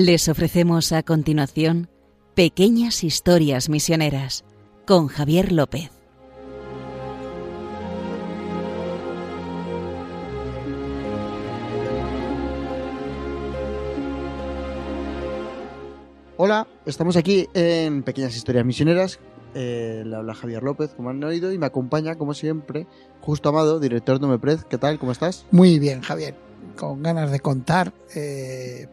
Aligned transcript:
Les 0.00 0.28
ofrecemos 0.28 0.92
a 0.92 1.02
continuación 1.02 1.88
Pequeñas 2.36 3.02
Historias 3.02 3.68
Misioneras 3.68 4.44
con 4.86 5.08
Javier 5.08 5.50
López. 5.50 5.90
Hola, 16.36 16.68
estamos 16.86 17.16
aquí 17.16 17.48
en 17.54 18.04
Pequeñas 18.04 18.36
Historias 18.36 18.64
Misioneras. 18.64 19.18
Eh, 19.56 20.04
le 20.06 20.14
habla 20.14 20.34
Javier 20.34 20.62
López, 20.62 20.90
como 20.94 21.10
han 21.10 21.24
oído, 21.24 21.52
y 21.52 21.58
me 21.58 21.66
acompaña, 21.66 22.14
como 22.14 22.34
siempre, 22.34 22.86
Justo 23.20 23.48
Amado, 23.48 23.80
director 23.80 24.20
de 24.20 24.28
Meprez. 24.28 24.62
¿Qué 24.62 24.78
tal? 24.78 25.00
¿Cómo 25.00 25.10
estás? 25.10 25.44
Muy 25.50 25.80
bien, 25.80 26.02
Javier. 26.02 26.36
Con 26.76 27.02
ganas 27.02 27.32
de 27.32 27.40
contar 27.40 27.92
eh, 28.14 28.86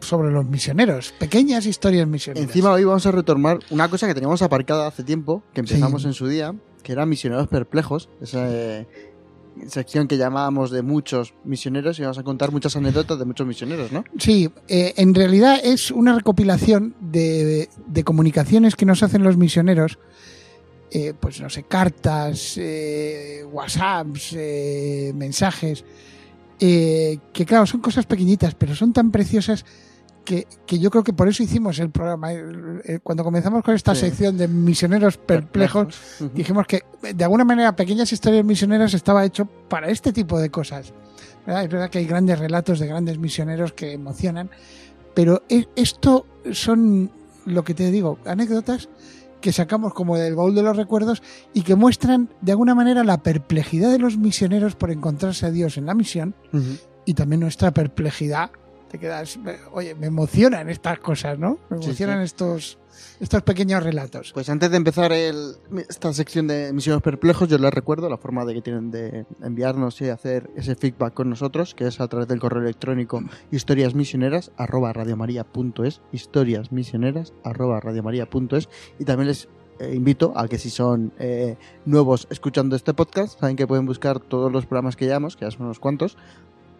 sobre 0.00 0.30
los 0.30 0.44
misioneros, 0.46 1.12
pequeñas 1.18 1.66
historias 1.66 2.06
misioneras. 2.08 2.48
Encima 2.48 2.70
hoy 2.72 2.84
vamos 2.84 3.06
a 3.06 3.12
retomar 3.12 3.58
una 3.70 3.88
cosa 3.88 4.06
que 4.06 4.14
teníamos 4.14 4.42
aparcada 4.42 4.86
hace 4.86 5.02
tiempo, 5.04 5.42
que 5.52 5.60
empezamos 5.60 6.02
Sí. 6.02 6.08
en 6.08 6.14
su 6.14 6.26
día, 6.26 6.54
que 6.82 6.92
era 6.92 7.04
Misioneros 7.06 7.48
Perplejos, 7.48 8.08
esa 8.20 8.46
eh, 8.50 8.86
sección 9.66 10.08
que 10.08 10.16
llamábamos 10.16 10.70
de 10.70 10.82
muchos 10.82 11.34
misioneros 11.44 11.98
y 11.98 12.02
vamos 12.02 12.18
a 12.18 12.22
contar 12.22 12.50
muchas 12.50 12.76
anécdotas 12.76 13.18
de 13.18 13.24
muchos 13.26 13.46
misioneros, 13.46 13.92
¿no? 13.92 14.04
Sí, 14.18 14.48
eh, 14.68 14.94
en 14.96 15.14
realidad 15.14 15.60
es 15.62 15.90
una 15.90 16.14
recopilación 16.14 16.94
de, 17.00 17.68
de 17.86 18.04
comunicaciones 18.04 18.76
que 18.76 18.86
nos 18.86 19.02
hacen 19.02 19.22
los 19.22 19.36
misioneros, 19.36 19.98
eh, 20.92 21.12
pues 21.18 21.40
no 21.40 21.50
sé, 21.50 21.64
cartas, 21.64 22.58
WhatsApps, 23.52 24.34
mensajes, 25.14 25.84
eh, 26.58 27.18
que 27.32 27.46
claro, 27.46 27.66
son 27.66 27.80
cosas 27.80 28.06
pequeñitas, 28.06 28.54
pero 28.54 28.74
son 28.74 28.92
tan 28.92 29.10
preciosas 29.10 29.64
que, 30.24 30.46
que 30.66 30.78
yo 30.78 30.90
creo 30.90 31.02
que 31.02 31.12
por 31.12 31.28
eso 31.28 31.42
hicimos 31.42 31.78
el 31.78 31.90
programa. 31.90 32.32
Eh, 32.32 32.42
eh, 32.84 32.98
Cuando 33.02 33.24
comenzamos 33.24 33.62
con 33.64 33.74
esta 33.74 33.94
Sí. 33.94 34.02
sección 34.02 34.36
de 34.36 34.48
misioneros 34.48 35.16
perplejos, 35.16 35.86
Ujú. 36.20 36.30
dijimos 36.34 36.66
que 36.66 36.82
de 37.14 37.24
alguna 37.24 37.44
manera 37.44 37.74
pequeñas 37.74 38.12
historias 38.12 38.44
misioneras 38.44 38.94
estaba 38.94 39.24
hecho 39.24 39.46
para 39.68 39.88
este 39.88 40.12
tipo 40.12 40.38
de 40.38 40.50
cosas. 40.50 40.92
¿verdad? 41.46 41.64
Es 41.64 41.70
verdad 41.70 41.90
que 41.90 41.98
hay 41.98 42.04
grandes 42.06 42.38
relatos 42.38 42.78
de 42.78 42.86
grandes 42.86 43.18
misioneros 43.18 43.72
que 43.72 43.92
emocionan, 43.92 44.50
pero 45.14 45.42
e- 45.48 45.66
esto 45.74 46.26
son 46.52 47.10
lo 47.46 47.64
que 47.64 47.74
te 47.74 47.90
digo, 47.90 48.18
anécdotas 48.26 48.88
que 49.40 49.52
sacamos 49.52 49.94
como 49.94 50.18
del 50.18 50.34
baúl 50.36 50.54
de 50.54 50.62
los 50.62 50.76
recuerdos 50.76 51.22
y 51.54 51.62
que 51.62 51.74
muestran 51.74 52.28
de 52.42 52.52
alguna 52.52 52.74
manera 52.74 53.02
la 53.04 53.22
perplejidad 53.22 53.90
de 53.90 53.98
los 53.98 54.18
misioneros 54.18 54.76
por 54.76 54.90
encontrarse 54.90 55.46
a 55.46 55.50
Dios 55.50 55.78
en 55.78 55.86
la 55.86 55.94
misión 55.94 56.34
Ujú. 56.52 56.76
y 57.06 57.14
también 57.14 57.40
nuestra 57.40 57.70
perplejidad. 57.70 58.50
Te 58.90 58.98
quedas, 58.98 59.38
oye, 59.72 59.94
me 59.94 60.06
emocionan 60.08 60.68
estas 60.68 60.98
cosas, 60.98 61.38
¿no? 61.38 61.58
Me 61.70 61.76
emocionan 61.76 62.18
sí. 62.18 62.24
estos 62.24 62.78
estos 63.20 63.42
pequeños 63.42 63.82
relatos. 63.82 64.32
Pues 64.34 64.48
antes 64.50 64.70
de 64.70 64.76
empezar 64.76 65.12
el- 65.12 65.54
esta 65.88 66.12
sección 66.12 66.48
de 66.48 66.72
Misioneros 66.72 67.02
Perplejos, 67.02 67.48
yo 67.48 67.56
les 67.58 67.72
recuerdo 67.72 68.08
la 68.10 68.16
forma 68.16 68.44
de 68.44 68.54
que 68.54 68.62
tienen 68.62 68.90
de 68.90 69.26
enviarnos 69.42 70.00
y 70.00 70.08
hacer 70.08 70.50
ese 70.56 70.74
feedback 70.74 71.14
con 71.14 71.30
nosotros, 71.30 71.74
que 71.74 71.86
es 71.86 72.00
a 72.00 72.08
través 72.08 72.26
del 72.28 72.40
correo 72.40 72.62
electrónico 72.62 73.22
historiasmisioneras 73.52 74.50
arroba 74.56 74.92
radiomaria.es, 74.92 76.00
historiasmisioneras 76.12 77.32
arroba 77.44 77.78
radiomaria.es 77.80 78.68
y 78.98 79.04
también 79.04 79.28
les 79.28 79.48
eh, 79.78 79.94
invito 79.94 80.32
a 80.36 80.48
que 80.48 80.58
si 80.58 80.68
son 80.68 81.12
eh, 81.18 81.56
nuevos 81.86 82.26
escuchando 82.30 82.74
este 82.76 82.92
podcast, 82.92 83.38
saben 83.40 83.56
que 83.56 83.66
pueden 83.66 83.86
buscar 83.86 84.18
todos 84.20 84.50
los 84.52 84.66
programas 84.66 84.96
que 84.96 85.06
llevamos, 85.06 85.36
que 85.36 85.44
ya 85.46 85.50
son 85.52 85.62
unos 85.66 85.78
cuantos, 85.78 86.16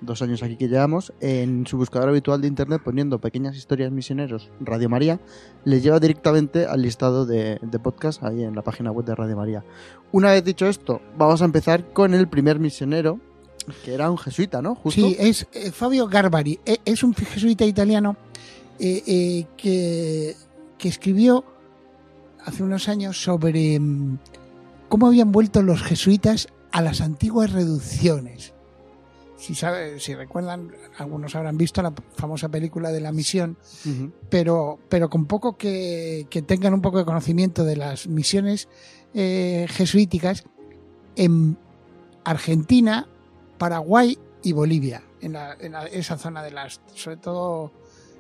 dos 0.01 0.23
años 0.23 0.43
aquí 0.43 0.57
que 0.57 0.69
llevamos, 0.69 1.13
en 1.21 1.67
su 1.67 1.77
buscador 1.77 2.09
habitual 2.09 2.41
de 2.41 2.49
internet 2.49 2.81
poniendo 2.85 3.21
pequeñas 3.21 3.57
historias 3.57 3.91
misioneros 3.93 4.51
Radio 4.61 4.89
María, 4.89 5.21
les 5.65 5.83
lleva 5.83 6.01
directamente 6.01 6.67
al 6.67 6.83
listado 6.83 7.27
de, 7.27 7.59
de 7.63 7.79
podcast 7.79 8.23
ahí 8.23 8.43
en 8.43 8.55
la 8.55 8.63
página 8.63 8.91
web 8.91 9.05
de 9.05 9.15
Radio 9.15 9.37
María. 9.37 9.65
Una 10.13 10.33
vez 10.33 10.45
dicho 10.45 10.67
esto, 10.67 11.01
vamos 11.17 11.43
a 11.43 11.45
empezar 11.45 11.93
con 11.93 12.15
el 12.15 12.29
primer 12.29 12.59
misionero, 12.59 13.21
que 13.85 13.95
era 13.95 14.11
un 14.11 14.19
jesuita, 14.19 14.63
¿no? 14.63 14.75
Justo. 14.75 15.01
Sí, 15.01 15.17
es 15.19 15.47
eh, 15.53 15.71
Fabio 15.71 16.09
Garbari. 16.09 16.59
Eh, 16.65 16.79
es 16.85 17.03
un 17.03 17.15
jesuita 17.15 17.65
italiano 17.65 18.17
eh, 18.79 19.47
que, 19.57 20.35
que 20.79 20.89
escribió 20.89 21.45
hace 22.45 22.63
unos 22.63 22.89
años 22.89 23.23
sobre 23.23 23.79
mm, 23.79 24.19
cómo 24.89 25.07
habían 25.07 25.31
vuelto 25.31 25.63
los 25.63 25.83
jesuitas 25.83 26.49
a 26.73 26.83
las 26.83 27.01
antiguas 27.01 27.53
reducciones. 27.53 28.55
Si, 29.41 29.55
sabe, 29.55 29.99
si 30.01 30.15
recuerdan, 30.15 30.71
algunos 30.99 31.35
habrán 31.35 31.57
visto 31.57 31.81
la 31.83 31.95
famosa 32.15 32.51
película 32.51 32.93
de 32.93 33.01
la 33.01 33.11
misión, 33.11 33.57
pero, 34.29 34.79
pero 34.91 35.09
con 35.09 35.25
poco 35.25 35.57
que, 35.57 36.27
que 36.29 36.43
tengan 36.43 36.75
un 36.75 36.83
poco 36.83 36.99
de 36.99 37.05
conocimiento 37.07 37.65
de 37.65 37.77
las 37.77 38.07
misiones 38.07 38.69
eh, 39.15 39.67
jesuíticas 39.71 40.45
en 41.17 41.57
Argentina, 42.25 43.09
Paraguay 43.57 44.19
y 44.43 44.53
Bolivia, 44.53 45.03
en, 45.23 45.33
la- 45.33 45.57
en 45.59 45.73
la- 45.73 45.87
esa 45.87 46.19
zona 46.19 46.43
de 46.43 46.51
las, 46.51 46.81
sobre 46.95 47.17
todo, 47.17 47.73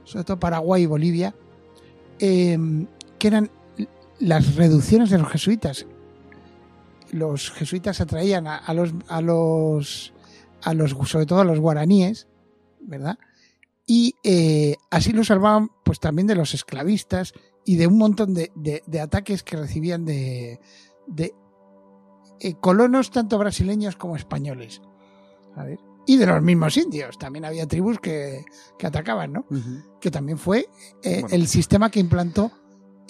sobre 0.04 0.25
todo 0.25 0.38
Paraguay 0.41 0.84
y 0.84 0.86
Bolivia, 0.86 1.34
eh, 2.19 2.59
que 3.19 3.28
eran 3.28 3.50
las 4.20 4.56
reducciones 4.56 5.10
de 5.10 5.19
los 5.19 5.28
jesuitas. 5.30 5.84
Los 7.12 7.50
jesuitas 7.50 8.00
atraían 8.00 8.47
a, 8.47 8.56
a 8.56 8.72
los, 8.72 8.92
a 9.09 9.20
los, 9.20 10.12
a 10.62 10.75
los, 10.75 10.91
sobre 11.09 11.26
todo 11.26 11.41
a 11.41 11.44
los 11.44 11.59
guaraníes, 11.60 12.26
¿verdad? 12.81 13.19
y 13.87 14.15
eh, 14.22 14.76
así 14.91 15.10
lo 15.12 15.25
salvaban 15.25 15.69
pues 15.84 15.98
también 15.98 16.28
de 16.28 16.37
los 16.37 16.54
esclavistas 16.54 17.32
y 17.65 17.75
de 17.76 17.88
un 17.88 17.98
montón 17.98 18.34
de, 18.34 18.53
de- 18.54 18.84
de 18.87 19.00
ataques 19.00 19.43
que 19.43 19.56
recibían 19.56 20.04
de, 20.04 20.60
de, 21.09 21.34
eh, 22.38 22.54
colonos 22.60 23.10
tanto 23.10 23.37
brasileños 23.38 23.97
como 23.97 24.15
españoles. 24.15 24.81
A 25.56 25.65
ver. 25.65 25.78
Y 26.06 26.16
de 26.19 26.26
los 26.26 26.41
mismos 26.41 26.77
indios, 26.77 27.19
también 27.19 27.44
había 27.44 27.66
tribus 27.66 27.98
que, 27.98 28.44
que 28.78 28.87
atacaban, 28.87 29.32
¿no? 29.32 29.47
Que 30.00 30.10
también 30.12 30.38
fue 30.38 30.69
eh, 31.03 31.21
Bueno. 31.22 31.28
el 31.34 31.48
sistema 31.48 31.91
que 31.91 31.98
implantó 32.00 32.53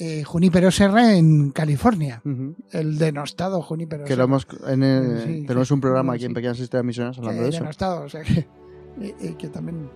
eh, 0.00 0.24
Junípero 0.24 0.70
Serra 0.70 1.14
en 1.14 1.50
California, 1.50 2.22
Ujú. 2.24 2.54
el 2.72 2.96
denostado 2.98 3.60
Junípero 3.62 4.04
Que 4.04 4.16
lo 4.16 4.16
Serra. 4.16 4.24
hemos 4.24 4.46
en 4.66 4.82
el- 4.82 5.22
Sí, 5.24 5.44
tenemos 5.46 5.70
un 5.70 5.80
programa 5.80 6.14
aquí 6.14 6.20
sí. 6.22 6.26
en 6.26 6.34
Pequeñas 6.34 6.58
Historias 6.58 6.84
Misioneras 6.86 7.18
hablando 7.18 7.38
que 7.40 7.44
de 7.44 7.48
eso. 7.50 7.58
denostado, 7.60 8.04
o 8.04 8.08
sea 8.08 8.22
que, 8.22 8.32
eh, 9.02 9.14
eh, 9.20 9.34
que 9.38 9.48
también. 9.48 9.90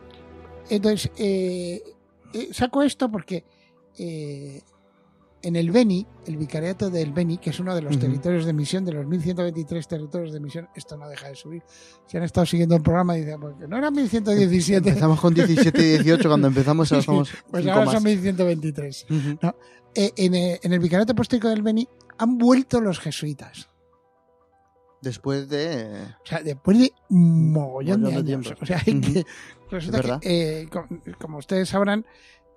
Entonces, 0.71 1.11
eh, 1.17 1.83
eh, 2.35 2.49
saco 2.53 2.83
esto 2.83 3.11
porque 3.11 3.45
en 5.45 5.57
el 5.57 5.71
Beni, 5.71 6.07
el 6.27 6.37
vicariato 6.37 6.91
del 6.91 7.13
Beni, 7.13 7.39
que 7.39 7.51
es 7.51 7.61
uno 7.61 7.75
de 7.75 7.83
los 7.83 7.99
territorios 7.99 8.45
de 8.47 8.53
misión, 8.53 8.85
de 8.85 8.93
los 8.93 9.07
1123 9.07 9.87
territorios 9.87 10.33
de 10.33 10.41
misión, 10.41 10.69
esto 10.75 10.97
no 10.97 11.09
deja 11.09 11.29
de 11.29 11.35
subir. 11.37 11.63
Si 12.07 12.17
han 12.17 12.23
estado 12.25 12.47
siguiendo 12.47 12.75
el 12.77 12.83
programa, 12.83 13.15
dicen, 13.15 13.39
porque 13.41 13.69
no 13.69 13.77
eran 13.77 13.93
1117, 13.95 14.89
Empezamos 14.89 15.21
con 15.21 15.33
17 15.35 15.79
y 15.85 15.89
18 15.99 16.29
cuando 16.29 16.49
empezamos, 16.49 16.91
ahora 16.93 17.03
somos 17.05 17.31
pues 17.51 17.67
ahora 17.67 17.85
más. 17.85 17.95
son 17.95 18.03
1123. 18.05 19.07
Ujú. 19.11 19.39
Eh, 19.95 20.13
en, 20.17 20.35
eh, 20.35 20.59
en 20.63 20.73
el 20.73 20.81
vicariato 20.81 21.13
apostólico 21.13 21.49
del 21.49 21.63
Beni 21.63 21.87
han 22.19 22.37
vuelto 22.39 22.81
los 22.81 22.99
jesuitas. 22.99 23.69
Después 25.01 25.49
de 25.51 25.87
O 26.23 26.27
sea, 26.27 26.43
después 26.43 26.79
de 26.79 26.93
un 27.11 27.53
mogollón 27.53 28.03
de 28.03 28.09
Mogollón 28.11 28.25
de 28.27 28.33
años. 28.35 28.47
tiempo. 28.47 28.63
O 28.63 28.67
sea, 28.67 28.79
Ujú. 28.79 29.01
que 29.13 29.25
resulta 29.71 30.19
que, 30.21 30.61
eh, 30.63 30.69
com- 30.71 30.89
como 31.21 31.39
ustedes 31.39 31.69
sabrán, 31.69 32.07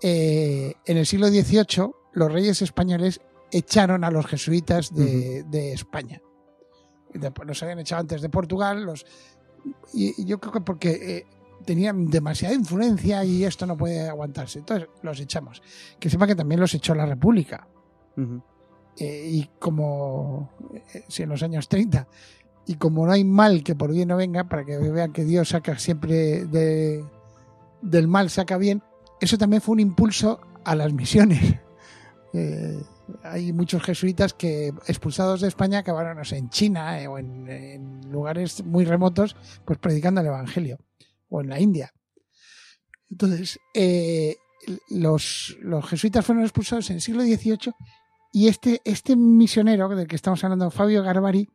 eh, 0.01 0.73
en 0.85 0.97
el 0.97 1.05
siglo 1.05 1.27
XVIII 1.27 1.91
los 2.17 2.31
reyes 2.31 2.63
españoles 2.63 3.21
echaron 3.51 4.03
a 4.03 4.09
los 4.09 4.25
jesuitas 4.25 4.93
de, 4.93 5.43
de 5.43 5.71
España. 5.71 6.19
Después 7.13 7.47
los 7.47 7.61
habían 7.61 7.79
echado 7.79 8.01
antes 8.01 8.21
de 8.21 8.29
Portugal, 8.29 8.83
los 8.83 9.05
y, 9.93 10.19
y 10.21 10.25
yo 10.25 10.39
creo 10.39 10.51
que 10.51 10.61
porque 10.61 10.89
eh, 10.89 11.25
tenían 11.63 12.07
demasiada 12.07 12.55
influencia 12.55 13.23
y 13.23 13.43
esto 13.43 13.67
no 13.67 13.77
puede 13.77 14.09
aguantarse. 14.09 14.59
Entonces 14.59 14.89
los 15.03 15.19
echamos. 15.19 15.61
Que 15.99 16.09
sepa 16.09 16.25
que 16.25 16.35
también 16.35 16.59
los 16.59 16.73
echó 16.73 16.95
la 16.95 17.05
República. 17.05 17.67
Eh, 18.97 19.29
y 19.29 19.49
como 19.59 20.49
eh, 20.73 21.03
si 21.07 21.21
en 21.21 21.29
los 21.29 21.43
años 21.43 21.69
30 21.69 22.07
y 22.65 22.75
como 22.77 23.05
no 23.05 23.11
hay 23.11 23.23
mal 23.23 23.63
que 23.63 23.75
por 23.75 23.91
bien 23.91 24.07
no 24.07 24.17
venga 24.17 24.45
para 24.45 24.65
que 24.65 24.75
vean 24.79 25.13
que 25.13 25.23
Dios 25.23 25.49
saca 25.49 25.77
siempre 25.77 26.45
de, 26.45 27.05
del 27.83 28.07
mal 28.07 28.31
saca 28.31 28.57
bien 28.57 28.81
eso 29.21 29.37
también 29.37 29.61
fue 29.61 29.73
un 29.73 29.81
impulso 29.81 30.41
a 30.65 30.73
las 30.73 30.91
misiones 30.93 31.59
Eh, 32.33 32.83
hay 33.23 33.53
muchos 33.53 33.81
jesuitas 33.83 34.33
que 34.33 34.73
expulsados 34.87 35.41
de 35.41 35.47
España 35.47 35.79
acabaron 35.79 36.21
en 36.29 36.49
China 36.49 37.01
eh, 37.01 37.07
o 37.07 37.17
en, 37.17 38.01
lugares 38.11 38.63
muy 38.65 38.83
remotos 38.83 39.35
pues 39.63 39.79
predicando 39.79 40.19
el 40.19 40.27
evangelio 40.27 40.77
o 41.29 41.39
en 41.39 41.49
la 41.49 41.59
India 41.59 41.93
entonces 43.09 43.59
eh, 43.73 44.35
los, 44.89 45.57
los 45.61 45.85
jesuitas 45.87 46.25
fueron 46.25 46.43
expulsados 46.43 46.89
en 46.89 46.97
el 46.97 47.01
siglo 47.01 47.23
XVIII 47.23 47.73
y 48.33 48.49
este, 48.49 48.81
este 48.83 49.15
misionero 49.15 49.87
del 49.87 50.07
que 50.07 50.17
estamos 50.17 50.43
hablando, 50.43 50.69
Fabio 50.69 51.01
Garbari, 51.01 51.49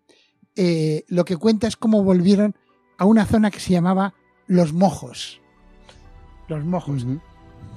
lo 1.09 1.25
que 1.25 1.37
cuenta 1.37 1.69
es 1.69 1.77
cómo 1.77 2.03
volvieron 2.03 2.57
a 2.97 3.05
una 3.05 3.27
zona 3.27 3.51
que 3.51 3.61
se 3.61 3.73
llamaba 3.73 4.15
Los 4.47 4.73
Mojos. 4.73 5.41
Los 6.49 6.65
Mojos. 6.65 7.05
Ujú. 7.05 7.21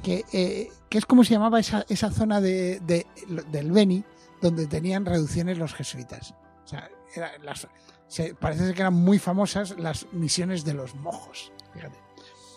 Que, 0.06 0.24
eh, 0.34 0.70
que 0.90 0.98
es 1.00 1.06
como 1.06 1.24
se 1.24 1.34
llamaba 1.34 1.60
esa, 1.60 1.86
esa 1.90 2.12
zona 2.12 2.40
de, 2.40 2.80
de- 2.82 3.08
del 3.52 3.72
Beni 3.72 4.04
donde 4.42 4.68
tenían 4.68 5.06
reducciones 5.06 5.58
los 5.58 5.74
jesuitas. 5.74 6.36
O 6.64 6.68
sea, 6.68 6.90
era 7.16 7.32
las, 7.44 7.68
se- 8.08 8.36
parece 8.36 8.66
ser 8.68 8.76
que 8.76 8.82
eran 8.82 8.94
muy 8.94 9.18
famosas 9.20 9.76
las 9.80 10.06
misiones 10.12 10.64
de 10.64 10.74
los 10.76 10.94
mojos. 10.96 11.52
Fíjate. 11.74 11.98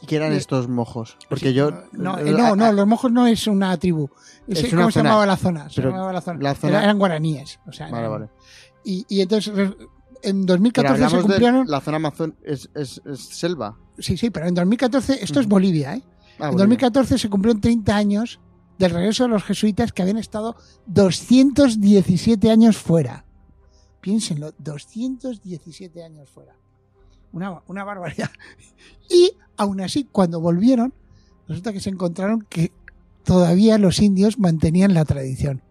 ¿Y 0.03 0.07
qué 0.07 0.17
eran 0.17 0.33
estos 0.33 0.69
mojos? 0.69 1.17
Porque 1.29 1.49
Sí, 1.49 1.55
yo... 1.55 1.71
No, 1.93 2.19
eh, 2.19 2.31
no, 2.31 2.55
no, 2.55 2.71
los 2.73 2.87
mojos 2.87 3.11
no 3.11 3.27
es 3.27 3.47
una 3.49 3.77
tribu. 3.79 4.09
Es, 4.47 4.63
Es 4.63 4.73
una 4.73 4.83
¿Cómo 4.83 4.91
se 4.93 5.03
llamaba 5.03 5.27
la 5.27 5.37
zona? 5.37 5.69
Se 5.71 5.81
llamaba 5.83 6.13
la 6.13 6.21
zona. 6.21 6.39
la 6.41 6.55
zona- 6.55 6.73
Era- 6.75 6.85
eran 6.85 6.99
guaraníes. 6.99 7.59
O 7.67 7.73
sea, 7.73 7.87
Vale, 7.89 8.07
eran- 8.07 8.13
vale. 8.13 8.29
Y, 8.85 9.05
y 9.09 9.21
entonces 9.23 9.53
en 10.23 10.45
Pero 10.45 10.47
2014 10.47 11.09
se 11.11 11.21
cumplieron. 11.23 11.67
la 11.69 11.81
zona 11.81 11.97
Amazon 11.97 12.37
es, 12.45 12.69
es, 12.75 13.01
es 13.07 13.21
selva. 13.21 13.77
Sí, 13.99 14.17
sí, 14.17 14.31
pero 14.31 14.47
en 14.47 14.55
2014, 14.55 15.15
esto 15.25 15.41
es 15.41 15.47
Ujú. 15.47 15.51
Bolivia, 15.57 15.95
¿eh? 15.95 16.03
Ah, 16.39 16.49
en 16.49 16.57
Bolivia. 16.57 16.89
2014 16.89 17.19
se 17.19 17.31
cumplieron 17.31 17.61
30 17.61 17.97
años 17.97 18.41
del 18.79 18.93
regreso 18.93 19.25
de 19.25 19.31
los 19.31 19.45
jesuitas 19.45 19.93
que 19.93 20.03
habían 20.03 20.19
estado 20.19 20.57
217 20.87 22.51
años 22.51 22.77
fuera. 22.77 23.25
Piénsenlo, 24.01 24.53
217 24.59 26.05
años 26.05 26.29
fuera. 26.31 26.55
Una, 27.33 27.63
una 27.67 27.85
barbaridad. 27.85 28.31
Y 29.11 29.33
aún 29.57 29.81
así, 29.81 30.05
cuando 30.05 30.39
volvieron, 30.39 30.93
resulta 31.49 31.73
que 31.73 31.81
se 31.81 31.89
encontraron 31.89 32.43
que 32.43 32.73
todavía 33.25 33.79
los 33.79 34.01
indios 34.01 34.39
mantenían 34.39 34.93
la 34.93 35.07
tradición. 35.07 35.63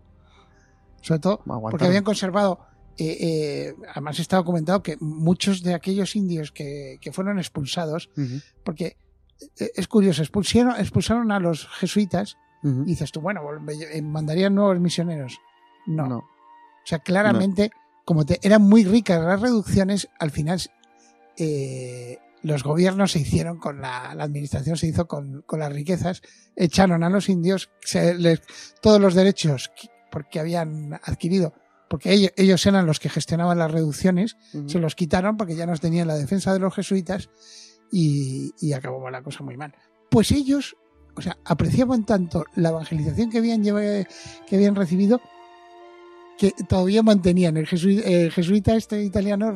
Sobre 1.02 1.20
todo 1.20 1.44
porque 1.70 1.86
habían 1.86 2.04
conservado, 2.04 2.60
eh, 2.98 3.18
eh, 3.20 3.76
además 3.92 4.20
está 4.20 4.38
documentado 4.38 4.82
que 4.82 4.98
muchos 5.00 5.62
de 5.62 5.76
aquellos 5.76 6.16
indios 6.16 6.52
que, 6.52 6.98
que 7.00 7.12
fueron 7.12 7.38
expulsados, 7.38 8.10
porque 8.64 8.98
es 9.58 9.88
curioso, 9.88 10.22
expulsaron, 10.22 10.76
expulsaron 10.80 11.32
a 11.32 11.40
los 11.40 11.68
jesuitas 11.68 12.38
y 12.64 12.86
dices 12.86 13.12
tú, 13.12 13.22
bueno, 13.22 13.42
eh, 13.70 14.02
mandarían 14.02 14.56
nuevos 14.56 14.80
misioneros. 14.80 15.38
No. 15.86 16.08
No. 16.08 16.18
O 16.18 16.26
sea, 16.86 17.00
claramente, 17.00 17.72
como 18.06 18.26
te, 18.26 18.40
eran 18.42 18.62
muy 18.64 18.84
ricas 18.84 19.22
las 19.22 19.40
reducciones, 19.42 20.10
al 20.20 20.32
final 20.32 20.60
eh, 21.38 22.18
los 22.44 22.64
gobiernos 22.64 23.12
se 23.12 23.20
hicieron 23.20 23.58
con 23.58 23.82
la, 23.82 24.14
la 24.16 24.24
administración, 24.24 24.78
se 24.78 24.88
hizo 24.88 25.08
con, 25.08 25.44
con 25.46 25.60
las 25.60 25.72
riquezas, 25.72 26.22
echaron 26.56 27.04
a 27.04 27.10
los 27.10 27.30
indios 27.30 27.70
se 27.82 28.14
les- 28.16 28.42
todos 28.82 29.00
los 29.02 29.14
derechos 29.16 29.72
que- 29.80 29.90
porque 30.12 30.40
habían 30.40 30.94
adquirido, 31.04 31.54
porque 31.90 32.14
ellos, 32.14 32.32
ellos 32.38 32.66
eran 32.66 32.86
los 32.86 33.00
que 33.00 33.10
gestionaban 33.10 33.60
las 33.60 33.72
reducciones, 33.72 34.36
se 34.68 34.80
los 34.80 34.96
quitaron 34.96 35.38
porque 35.38 35.56
ya 35.56 35.66
no 35.66 35.76
tenían 35.78 36.08
la 36.08 36.16
defensa 36.16 36.54
de 36.54 36.60
los 36.60 36.74
jesuitas 36.74 37.30
y, 37.92 38.54
y 38.60 38.74
acabó 38.74 39.10
la 39.10 39.22
cosa 39.22 39.44
muy 39.44 39.58
mal. 39.58 39.74
Pues 40.10 40.32
ellos, 40.32 40.76
o 41.16 41.22
sea, 41.22 41.38
apreciaban 41.46 42.06
tanto 42.06 42.46
la 42.56 42.70
evangelización 42.70 43.30
que 43.30 43.38
habían, 43.40 43.64
lleva- 43.64 43.82
que 44.48 44.56
habían 44.56 44.76
recibido 44.76 45.22
que 46.38 46.52
todavía 46.68 47.02
mantenían. 47.04 47.58
El, 47.58 47.68
jesuí- 47.68 48.02
el 48.06 48.32
jesuita 48.32 48.76
este 48.76 49.04
italiano 49.04 49.54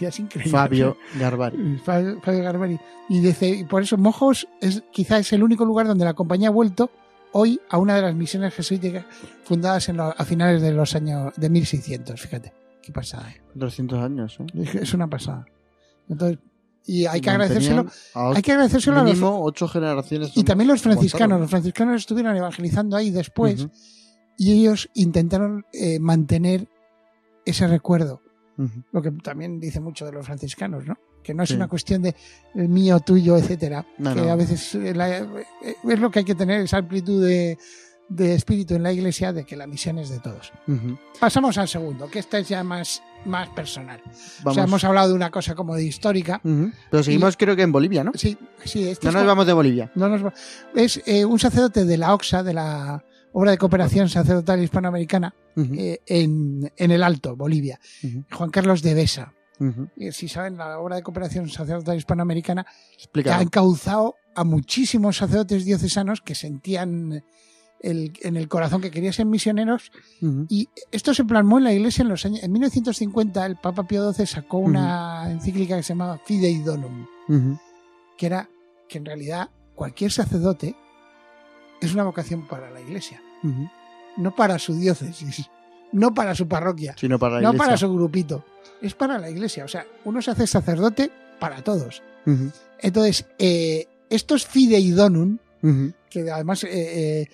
es 0.00 0.18
increíble. 0.18 0.50
Fabio 0.52 0.96
Garbari. 1.18 1.78
Fabio, 1.78 2.20
Fabio 2.22 2.42
Garbari. 2.42 2.78
Y 3.08 3.20
dice, 3.20 3.48
y 3.48 3.64
por 3.64 3.82
eso 3.82 3.96
Mojos 3.96 4.48
es 4.60 4.82
quizás 4.92 5.20
es 5.20 5.32
el 5.32 5.42
único 5.42 5.64
lugar 5.64 5.86
donde 5.86 6.04
la 6.04 6.14
compañía 6.14 6.48
ha 6.48 6.52
vuelto 6.52 6.90
hoy 7.32 7.60
a 7.68 7.78
una 7.78 7.94
de 7.94 8.02
las 8.02 8.14
misiones 8.14 8.54
jesuíticas 8.54 9.04
fundadas 9.44 9.88
en 9.90 10.00
a 10.00 10.12
finales 10.24 10.60
de 10.62 10.72
los 10.72 10.94
años 10.94 11.32
de 11.36 11.48
1600. 11.50 12.20
Fíjate, 12.20 12.52
qué 12.82 12.90
pasada. 12.92 13.30
¿eh? 13.30 13.40
200 13.54 13.98
años, 14.02 14.36
¿eh? 14.40 14.46
Es 14.62 14.70
que 14.70 14.78
Es 14.78 14.94
una 14.94 15.06
pasada. 15.08 15.46
Entonces, 16.08 16.38
y 16.86 17.06
hay 17.06 17.20
que 17.20 17.30
agradecérselo, 17.30 17.86
a 18.14 18.32
hay 18.34 18.42
que 18.42 18.52
agradecérselo 18.52 19.00
a 19.00 19.04
los, 19.04 19.18
ocho 19.22 19.68
generaciones. 19.68 20.30
y 20.34 20.44
también 20.44 20.68
los 20.68 20.80
franciscanos. 20.80 21.14
aguantaron. 21.34 21.40
Los 21.42 21.50
franciscanos 21.50 21.96
estuvieron 21.96 22.36
evangelizando 22.36 22.96
ahí 22.96 23.10
después 23.10 23.60
Ujú, 23.64 23.72
y 24.38 24.52
ellos 24.52 24.88
intentaron 24.94 25.66
eh, 25.72 25.98
mantener 25.98 26.66
ese 27.44 27.66
recuerdo. 27.66 28.22
ujú. 28.56 28.82
Lo 28.92 29.02
que 29.02 29.10
también 29.10 29.60
dice 29.60 29.80
mucho 29.80 30.04
de 30.06 30.12
los 30.12 30.24
franciscanos, 30.26 30.86
¿no? 30.86 30.96
Que 31.22 31.34
no 31.34 31.42
es 31.42 31.48
Sí. 31.50 31.56
una 31.56 31.68
cuestión 31.68 32.00
de 32.02 32.10
eh, 32.10 32.68
mío, 32.68 33.00
tuyo, 33.00 33.36
etcétera. 33.36 33.84
No, 33.98 34.14
que 34.14 34.22
no. 34.22 34.30
a 34.32 34.36
veces 34.36 34.74
eh, 34.76 34.94
la- 34.94 35.18
eh, 35.18 35.26
es 35.86 35.98
lo 35.98 36.10
que 36.10 36.20
hay 36.20 36.24
que 36.24 36.34
tener, 36.34 36.60
esa 36.62 36.78
amplitud 36.78 37.22
de, 37.26 37.58
de 38.08 38.34
espíritu 38.34 38.74
en 38.74 38.82
la 38.82 38.92
iglesia 38.92 39.32
de 39.32 39.44
que 39.44 39.56
la 39.56 39.66
misión 39.66 39.98
es 39.98 40.08
de 40.08 40.18
todos. 40.20 40.52
Pasamos 41.20 41.58
al 41.58 41.68
segundo, 41.68 42.08
que 42.10 42.18
esta 42.20 42.38
es 42.38 42.48
ya 42.48 42.64
más, 42.64 43.02
más 43.26 43.48
personal. 43.50 44.00
O 44.06 44.10
Vamos. 44.44 44.54
sea, 44.54 44.64
hemos 44.64 44.84
hablado 44.84 45.08
de 45.08 45.14
una 45.14 45.30
cosa 45.30 45.54
como 45.54 45.74
de 45.74 45.84
histórica. 45.84 46.40
Pero 46.90 47.02
seguimos, 47.02 47.36
creo 47.36 47.54
que 47.54 47.62
en 47.62 47.72
Bolivia, 47.72 48.04
¿no? 48.04 48.12
Sí, 48.14 48.36
sí, 48.64 48.88
este 48.88 49.06
No 49.06 49.12
nos 49.12 49.20
como- 49.22 49.28
vamos 49.28 49.46
de 49.46 49.52
Bolivia. 49.52 49.92
no 49.94 50.08
nos 50.08 50.24
va- 50.24 50.32
es 50.74 51.02
eh, 51.06 51.24
un 51.24 51.38
sacerdote 51.38 51.84
de 51.84 51.98
la 51.98 52.14
OXA, 52.14 52.42
de 52.42 52.54
la 52.54 53.04
Obra 53.32 53.50
de 53.50 53.58
Cooperación 53.58 54.08
Sacerdotal 54.08 54.62
Hispanoamericana, 54.62 55.34
eh, 55.56 55.98
en, 56.06 56.72
en 56.76 56.90
el 56.90 57.02
Alto, 57.02 57.36
Bolivia. 57.36 57.78
Juan 58.32 58.50
Carlos 58.50 58.80
de 58.82 58.94
Besa. 58.94 59.34
Eh, 59.98 60.12
Si 60.12 60.28
saben, 60.28 60.56
la 60.56 60.78
Obra 60.78 60.96
de 60.96 61.02
Cooperación 61.02 61.48
Sacerdotal 61.50 61.96
Hispanoamericana 61.98 62.64
que 63.12 63.28
ha 63.30 63.42
encauzado 63.42 64.14
a 64.34 64.44
muchísimos 64.44 65.16
sacerdotes 65.16 65.64
diocesanos 65.64 66.20
que 66.22 66.34
sentían 66.36 67.24
el- 67.80 68.12
en 68.22 68.36
el 68.36 68.48
corazón 68.48 68.80
que 68.80 68.90
querían 68.90 69.12
ser 69.12 69.26
misioneros. 69.26 69.90
Y 70.48 70.68
esto 70.90 71.14
se 71.14 71.24
plasmó 71.24 71.58
en 71.58 71.64
la 71.64 71.72
iglesia 71.72 72.02
en 72.02 72.08
los 72.08 72.24
años 72.26 72.42
en 72.42 72.50
1950 72.52 73.46
el 73.46 73.56
Papa 73.56 73.86
Pío 73.86 74.12
XII 74.12 74.26
sacó 74.26 74.58
una 74.58 75.30
encíclica 75.30 75.76
que 75.76 75.82
se 75.82 75.90
llamaba 75.94 76.18
Fidei 76.24 76.58
Donum 76.60 77.06
que 78.16 78.26
era 78.26 78.48
que 78.88 78.98
en 78.98 79.04
realidad 79.04 79.50
cualquier 79.74 80.10
sacerdote 80.10 80.74
es 81.80 81.94
una 81.94 82.02
vocación 82.04 82.48
para 82.48 82.70
la 82.70 82.80
iglesia, 82.80 83.22
no 84.16 84.34
para 84.34 84.58
su 84.58 84.74
diócesis, 84.74 85.48
no 85.92 86.12
para 86.14 86.34
su 86.34 86.48
parroquia, 86.48 86.94
Sino 86.98 87.18
para 87.18 87.34
la 87.36 87.40
no 87.42 87.48
iglesia. 87.50 87.64
para 87.66 87.76
su 87.76 87.92
grupito, 87.94 88.44
es 88.82 88.94
para 88.94 89.18
la 89.18 89.30
iglesia. 89.30 89.64
O 89.64 89.68
sea, 89.68 89.86
uno 90.04 90.20
se 90.20 90.32
hace 90.32 90.46
sacerdote 90.48 91.10
para 91.38 91.62
todos. 91.62 92.02
Entonces, 92.80 93.24
eh, 93.38 93.86
estos 94.10 94.44
fidei 94.46 94.90
donum, 94.90 95.38
que 96.10 96.28
además 96.30 96.64
eh, 96.64 96.70
eh, 96.72 97.28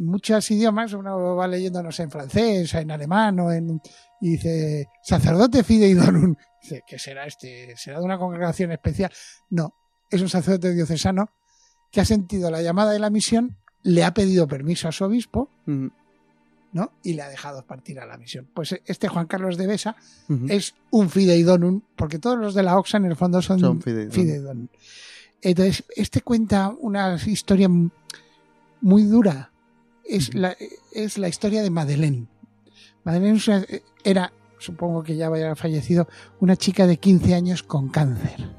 muchos 0.00 0.50
idiomas 0.50 0.92
uno 0.92 1.36
va 1.36 1.46
leyendo, 1.48 1.82
no 1.82 1.90
sé, 1.92 2.04
en 2.04 2.10
francés, 2.10 2.74
en 2.74 2.90
alemán 2.90 3.38
o 3.40 3.52
en... 3.52 3.80
y 4.20 4.30
dice, 4.30 4.88
sacerdote 5.02 5.62
fidei 5.64 5.94
donum. 5.94 6.34
Dice, 6.62 6.82
¿qué 6.86 6.98
será 6.98 7.26
este? 7.26 7.74
¿Será 7.76 7.98
de 7.98 8.06
una 8.06 8.18
congregación 8.18 8.72
especial? 8.72 9.12
No, 9.50 9.74
es 10.10 10.22
un 10.22 10.30
sacerdote 10.30 10.72
diocesano 10.72 11.28
que 11.90 12.00
ha 12.00 12.06
sentido 12.06 12.50
la 12.50 12.62
llamada 12.62 12.92
de 12.92 12.98
la 12.98 13.10
misión, 13.10 13.58
le 13.82 14.02
ha 14.02 14.14
pedido 14.14 14.48
permiso 14.48 14.88
a 14.88 14.92
su 14.92 15.04
obispo, 15.04 15.50
¿no? 16.72 16.92
Y 17.02 17.12
le 17.12 17.22
ha 17.22 17.28
dejado 17.28 17.66
partir 17.66 18.00
a 18.00 18.06
la 18.06 18.16
misión. 18.16 18.48
Pues 18.54 18.80
este 18.86 19.08
Juan 19.08 19.26
Carlos 19.26 19.58
de 19.58 19.66
Besa 19.66 19.94
es 20.48 20.74
un 20.90 21.10
fidei 21.10 21.42
donum, 21.42 21.82
porque 21.96 22.18
todos 22.18 22.38
los 22.38 22.54
de 22.54 22.62
la 22.62 22.78
Oxa 22.78 22.96
en 22.96 23.04
el 23.04 23.14
fondo 23.16 23.42
son, 23.42 23.60
Son 23.60 23.82
fidei 23.82 24.06
donum. 24.06 24.12
fidei 24.14 24.38
donum. 24.38 24.68
Entonces, 25.42 25.84
este 25.94 26.22
cuenta 26.22 26.72
una 26.80 27.16
historia 27.26 27.68
muy 28.80 29.02
dura. 29.04 29.50
Es, 30.04 30.34
la, 30.34 30.56
es 30.92 31.18
la 31.18 31.28
historia 31.28 31.62
de 31.62 31.70
Madeleine. 31.70 32.26
Madeleine 33.04 33.38
era, 34.04 34.32
supongo 34.58 35.02
que 35.02 35.16
ya 35.16 35.28
vaya 35.28 35.54
fallecido, 35.56 36.08
una 36.40 36.56
chica 36.56 36.86
de 36.86 36.96
15 36.98 37.34
años 37.34 37.62
con 37.62 37.88
cáncer. 37.88 38.50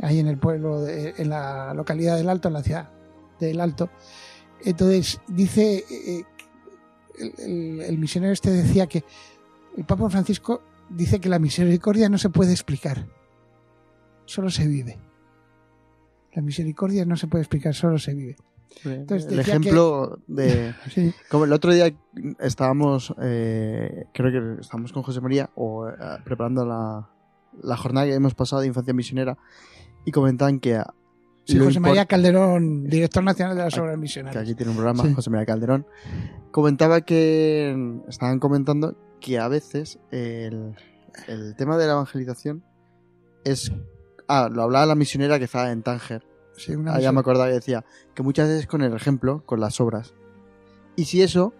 Ahí 0.00 0.18
en 0.18 0.26
el 0.28 0.38
pueblo, 0.38 0.80
de- 0.82 1.14
en 1.18 1.28
la 1.30 1.72
localidad 1.74 2.16
del 2.16 2.28
Alto, 2.28 2.48
en 2.48 2.54
la 2.54 2.62
ciudad 2.62 2.90
del 3.40 3.60
Alto. 3.60 3.90
Entonces, 4.64 5.20
dice, 5.28 5.84
eh, 5.90 6.24
el, 7.18 7.32
el- 7.38 7.80
el 7.82 7.98
misionero 7.98 8.32
este 8.32 8.50
decía 8.50 8.86
que 8.86 9.04
el 9.76 9.84
Papa 9.84 10.08
Francisco 10.10 10.62
dice 10.90 11.20
que 11.20 11.28
la 11.28 11.38
misericordia 11.38 12.08
no 12.08 12.18
se 12.18 12.30
puede 12.30 12.52
explicar, 12.52 13.06
solo 14.26 14.50
se 14.50 14.66
vive. 14.66 14.98
La 16.32 16.42
misericordia 16.42 17.04
no 17.04 17.16
se 17.16 17.26
puede 17.28 17.42
explicar, 17.42 17.74
solo 17.74 17.98
se 17.98 18.14
vive. 18.14 18.36
Entonces 18.84 19.30
el 19.30 19.40
ejemplo 19.40 20.18
de 20.26 20.74
Sí, 20.90 21.12
como 21.30 21.44
el 21.44 21.52
otro 21.52 21.72
día 21.72 21.94
estábamos 22.38 23.14
eh, 23.22 24.06
creo 24.12 24.30
que 24.30 24.60
estábamos 24.60 24.92
con 24.92 25.02
José 25.02 25.20
María 25.20 25.50
o 25.54 25.88
eh, 25.88 25.94
preparando 26.24 26.66
la, 26.66 27.08
la 27.62 27.76
jornada 27.76 28.06
que 28.06 28.14
hemos 28.14 28.34
pasado 28.34 28.62
de 28.62 28.68
infancia 28.68 28.92
misionera 28.94 29.38
y 30.04 30.10
comentaban 30.10 30.60
que, 30.60 30.82
sí, 31.44 31.56
lo 31.56 31.64
José 31.66 31.80
María 31.80 32.04
Calderón, 32.06 32.84
director 32.84 33.24
nacional 33.24 33.56
de 33.56 33.62
las 33.64 33.78
obras 33.78 33.94
que 33.94 34.00
misionales. 34.00 34.36
aquí 34.42 34.54
tiene 34.54 34.70
un 34.70 34.76
programa 34.76 35.04
Sí. 35.04 35.14
José 35.14 35.30
María 35.30 35.46
Calderón 35.46 35.86
comentaba 36.50 37.00
que 37.02 37.74
estaban 38.08 38.38
comentando 38.38 38.96
que 39.20 39.38
a 39.38 39.48
veces 39.48 39.98
el, 40.10 40.74
el 41.26 41.56
tema 41.56 41.78
de 41.78 41.86
la 41.86 41.92
evangelización 41.94 42.62
es 43.44 43.72
ah 44.28 44.48
lo 44.52 44.62
hablaba 44.62 44.86
la 44.86 44.94
misionera 44.94 45.38
que 45.38 45.44
estaba 45.46 45.70
en 45.70 45.82
Tánger 45.82 46.22
Sí, 46.56 46.74
una 46.74 46.94
Ah, 46.94 47.00
ya 47.00 47.12
me 47.12 47.20
acordaba 47.20 47.46
que 47.48 47.54
decía 47.54 47.84
que 48.14 48.22
muchas 48.22 48.48
veces 48.48 48.66
con 48.66 48.82
el 48.82 48.92
ejemplo, 48.94 49.42
con 49.46 49.60
las 49.60 49.80
obras. 49.80 50.14
Y 50.96 51.04
si 51.06 51.22
eso, 51.22 51.52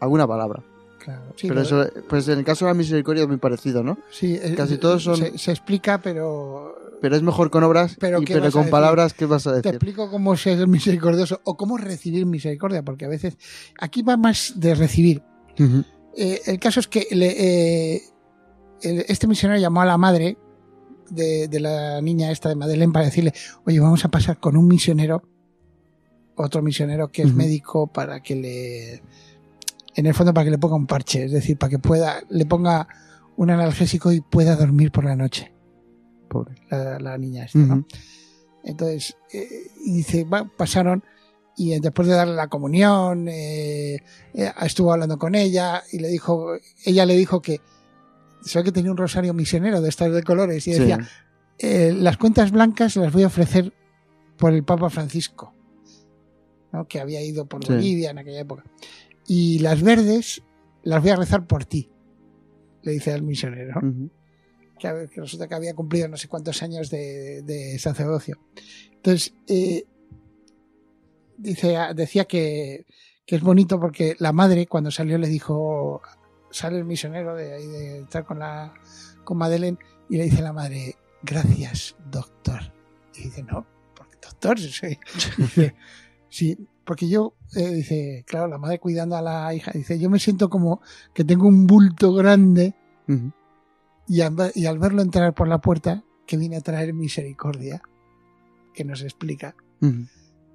alguna 0.00 0.26
palabra. 0.26 0.62
Claro, 0.98 1.32
sí, 1.36 1.48
pero 1.48 1.60
eso, 1.60 1.86
pues 2.08 2.26
en 2.28 2.38
el 2.38 2.44
caso 2.44 2.64
de 2.64 2.70
la 2.70 2.74
misericordia 2.74 3.22
es 3.24 3.28
muy 3.28 3.36
parecido, 3.36 3.82
¿no? 3.82 3.98
sí, 4.10 4.40
casi 4.56 4.78
todos 4.78 5.02
son- 5.04 5.16
Se, 5.16 5.36
se 5.38 5.50
explica, 5.50 6.00
pero 6.00 6.74
pero 7.02 7.14
es 7.16 7.22
mejor 7.22 7.50
con 7.50 7.62
obras, 7.64 7.96
Pero 8.00 8.22
y- 8.22 8.24
¿qué 8.24 8.32
pero 8.32 8.50
con 8.50 8.70
palabras, 8.70 9.12
¿qué 9.12 9.26
vas 9.26 9.46
a 9.46 9.50
Te 9.50 9.56
decir? 9.56 9.74
explico 9.74 10.10
cómo 10.10 10.34
ser 10.38 10.66
misericordioso 10.66 11.42
o 11.44 11.58
cómo 11.58 11.76
recibir 11.76 12.24
misericordia, 12.24 12.82
porque 12.82 13.04
a 13.04 13.08
veces 13.08 13.36
aquí 13.78 14.00
va 14.02 14.16
más 14.16 14.54
de 14.56 14.74
recibir. 14.74 15.22
Eh, 16.16 16.40
el 16.46 16.58
caso 16.58 16.80
es 16.80 16.88
que 16.88 17.06
le- 17.10 17.94
eh, 17.96 18.02
el- 18.80 19.04
este 19.08 19.26
misionero 19.26 19.60
llamó 19.60 19.82
a 19.82 19.86
la 19.86 19.98
madre 19.98 20.38
de, 21.14 21.48
de 21.48 21.60
la 21.60 22.00
niña 22.00 22.30
esta 22.30 22.48
de 22.48 22.54
Madeleine 22.56 22.92
para 22.92 23.06
decirle, 23.06 23.32
oye, 23.64 23.80
vamos 23.80 24.04
a 24.04 24.08
pasar 24.08 24.38
con 24.38 24.56
un 24.56 24.66
misionero, 24.66 25.22
otro 26.36 26.62
misionero 26.62 27.08
que 27.08 27.22
es 27.22 27.32
médico 27.32 27.86
para 27.86 28.20
que 28.20 28.34
le, 28.34 29.02
en 29.94 30.06
el 30.06 30.14
fondo 30.14 30.34
para 30.34 30.44
que 30.44 30.50
le 30.50 30.58
ponga 30.58 30.76
un 30.76 30.86
parche, 30.86 31.24
es 31.24 31.32
decir, 31.32 31.56
para 31.58 31.70
que 31.70 31.78
pueda, 31.78 32.22
le 32.28 32.46
ponga 32.46 32.88
un 33.36 33.50
analgésico 33.50 34.12
y 34.12 34.20
pueda 34.20 34.56
dormir 34.56 34.90
por 34.90 35.04
la 35.04 35.16
noche, 35.16 35.52
Pobre. 36.28 36.54
la, 36.70 36.98
la 36.98 37.18
niña 37.18 37.44
esta, 37.44 37.58
¿no? 37.58 37.86
Entonces, 38.64 39.16
eh, 39.32 39.48
y 39.84 39.92
dice, 39.92 40.24
va, 40.24 40.50
pasaron 40.56 41.04
y 41.56 41.72
eh, 41.72 41.80
después 41.80 42.08
de 42.08 42.14
darle 42.14 42.34
la 42.34 42.48
comunión, 42.48 43.28
eh, 43.28 44.00
estuvo 44.62 44.92
hablando 44.92 45.18
con 45.18 45.34
ella 45.34 45.82
y 45.92 45.98
le 45.98 46.08
dijo, 46.08 46.56
ella 46.84 47.06
le 47.06 47.16
dijo 47.16 47.40
que, 47.40 47.60
ve 48.54 48.64
que 48.64 48.72
tenía 48.72 48.90
un 48.90 48.96
rosario 48.96 49.32
misionero 49.34 49.80
de 49.80 49.88
estos 49.88 50.12
de 50.12 50.22
colores 50.22 50.66
y 50.66 50.72
Sí. 50.74 50.80
decía, 50.80 51.08
eh, 51.58 51.92
las 51.96 52.16
cuentas 52.16 52.50
blancas 52.50 52.96
las 52.96 53.12
voy 53.12 53.22
a 53.22 53.28
ofrecer 53.28 53.72
por 54.36 54.52
el 54.52 54.64
Papa 54.64 54.90
Francisco, 54.90 55.54
¿no? 56.72 56.86
que 56.86 57.00
había 57.00 57.22
ido 57.22 57.46
por 57.46 57.64
Sí. 57.64 57.72
Bolivia 57.72 58.10
en 58.10 58.18
aquella 58.18 58.40
época. 58.40 58.64
Y 59.26 59.60
las 59.60 59.82
verdes 59.82 60.42
las 60.82 61.00
voy 61.00 61.10
a 61.10 61.16
rezar 61.16 61.46
por 61.46 61.64
ti, 61.64 61.90
le 62.82 62.92
dice 62.92 63.12
al 63.12 63.22
misionero 63.22 63.80
que, 64.78 65.06
resulta 65.20 65.48
que 65.48 65.54
había 65.54 65.74
cumplido 65.74 66.08
no 66.08 66.16
sé 66.18 66.28
cuántos 66.28 66.62
años 66.62 66.90
de, 66.90 67.40
de 67.42 67.78
sacerdocio. 67.78 68.38
Entonces, 68.92 69.32
eh, 69.46 69.84
dice, 71.38 71.76
decía 71.94 72.24
que, 72.26 72.84
que 73.24 73.36
es 73.36 73.42
bonito 73.42 73.80
porque 73.80 74.16
la 74.18 74.32
madre 74.32 74.66
cuando 74.66 74.90
salió 74.90 75.16
le 75.16 75.28
dijo, 75.28 76.02
sale 76.54 76.78
el 76.78 76.84
misionero 76.84 77.34
de 77.34 77.52
ahí 77.52 77.66
de 77.66 77.98
estar 78.02 78.24
con 78.24 78.38
la 78.38 78.72
con 79.24 79.38
Madeleine 79.38 79.76
y 80.08 80.18
le 80.18 80.24
dice 80.24 80.38
a 80.38 80.44
la 80.44 80.52
madre, 80.52 80.96
gracias, 81.22 81.96
doctor. 82.10 82.60
Y 83.14 83.24
dice, 83.24 83.42
no, 83.42 83.66
porque 83.96 84.18
doctor, 84.22 84.58
sí. 84.58 84.98
Dice, 85.38 85.74
sí, 86.28 86.68
porque 86.84 87.08
yo, 87.08 87.34
eh, 87.56 87.70
dice, 87.70 88.24
claro, 88.26 88.46
la 88.46 88.58
madre 88.58 88.78
cuidando 88.78 89.16
a 89.16 89.22
la 89.22 89.52
hija, 89.54 89.72
dice, 89.74 89.98
yo 89.98 90.10
me 90.10 90.18
siento 90.18 90.48
como 90.48 90.80
que 91.12 91.24
tengo 91.24 91.48
un 91.48 91.66
bulto 91.66 92.12
grande 92.12 92.74
Ujú. 93.08 93.32
y 94.06 94.20
al, 94.20 94.34
y 94.54 94.66
al 94.66 94.78
verlo 94.78 95.02
entrar 95.02 95.34
por 95.34 95.48
la 95.48 95.60
puerta, 95.60 96.04
que 96.26 96.36
viene 96.36 96.56
a 96.56 96.60
traer 96.60 96.92
misericordia, 96.94 97.82
que 98.74 98.84
nos 98.84 99.02
explica, 99.02 99.56
Ujú. 99.80 100.06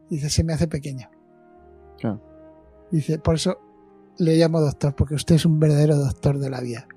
dice, 0.09 0.29
se 0.29 0.43
me 0.43 0.53
hace 0.53 0.67
pequeño. 0.67 1.09
Claro. 1.97 2.21
Dice, 2.91 3.19
por 3.19 3.35
eso 3.35 3.59
le 4.19 4.35
llamo 4.37 4.61
doctor, 4.61 4.95
porque 4.95 5.15
usted 5.15 5.35
es 5.35 5.45
un 5.45 5.59
verdadero 5.59 5.95
doctor 5.97 6.37
de 6.39 6.49
la 6.49 6.61
vida. 6.61 6.87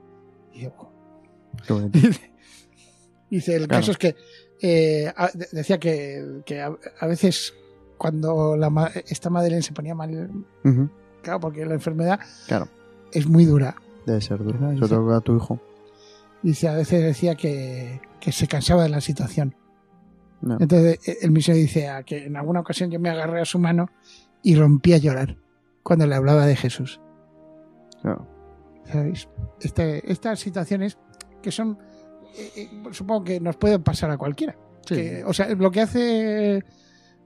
Y 0.52 0.62
yo, 0.62 0.73
"Oh". 0.79 0.91
Qué. 1.67 1.91
Dice, 3.31 3.57
el 3.57 3.67
Claro. 3.67 3.81
caso 3.81 3.93
es 3.93 3.99
que 3.99 4.14
eh, 4.61 5.12
decía 5.52 5.79
que, 5.79 6.43
que 6.45 6.61
a, 6.61 6.76
a 7.00 7.07
veces 7.07 7.55
cuando 7.97 8.57
la, 8.57 8.91
esta 9.09 9.31
Madeleine 9.31 9.62
se 9.62 9.73
ponía 9.73 9.95
mal, 9.95 10.31
claro, 11.23 11.41
porque 11.41 11.64
la 11.64 11.75
enfermedad 11.75 12.21
Claro, 12.47 12.69
es 13.12 13.26
muy 13.26 13.45
dura. 13.45 13.75
debe 14.07 14.21
ser 14.21 14.38
duro. 14.38 14.59
Claro, 14.59 14.76
Sobre 14.76 14.88
todo 14.91 15.14
a 15.14 15.21
tu 15.21 15.37
hijo. 15.37 15.61
Dice, 16.43 16.69
a 16.69 16.75
veces 16.75 17.02
decía 17.02 17.35
que, 17.37 18.00
que 18.21 18.33
se 18.33 18.47
cansaba 18.49 18.83
de 18.83 18.88
la 18.88 19.00
situación. 19.00 19.55
No. 20.41 20.59
Entonces 20.61 20.99
eh, 21.09 21.19
el 21.23 21.31
misionero 21.31 21.62
dice 21.62 21.88
a 21.88 22.02
que 22.02 22.26
en 22.26 22.37
alguna 22.37 22.61
ocasión 22.61 22.91
yo 22.91 22.99
me 22.99 23.09
agarré 23.11 23.41
a 23.41 23.45
su 23.45 23.59
mano 23.61 23.88
y 24.43 24.57
rompí 24.57 24.93
a 24.93 24.99
llorar 24.99 25.37
cuando 25.85 26.07
le 26.07 26.17
hablaba 26.17 26.45
de 26.47 26.57
Jesús. 26.57 27.00
Claro. 28.02 28.26
¿Sabéis? 28.90 29.28
Este- 29.61 30.11
estas 30.11 30.40
situaciones 30.40 30.99
que 31.40 31.50
son, 31.52 31.78
eh, 32.37 32.50
eh, 32.56 32.71
supongo 32.90 33.25
que 33.25 33.40
nos 33.40 33.56
pueden 33.56 33.82
pasar 33.82 34.11
a 34.11 34.18
cualquiera. 34.18 34.56
Sí. 34.87 34.97
Que, 34.97 35.25
o 35.25 35.32
sea, 35.32 35.49
lo 35.54 35.71
que 35.71 35.80
hace 35.80 36.64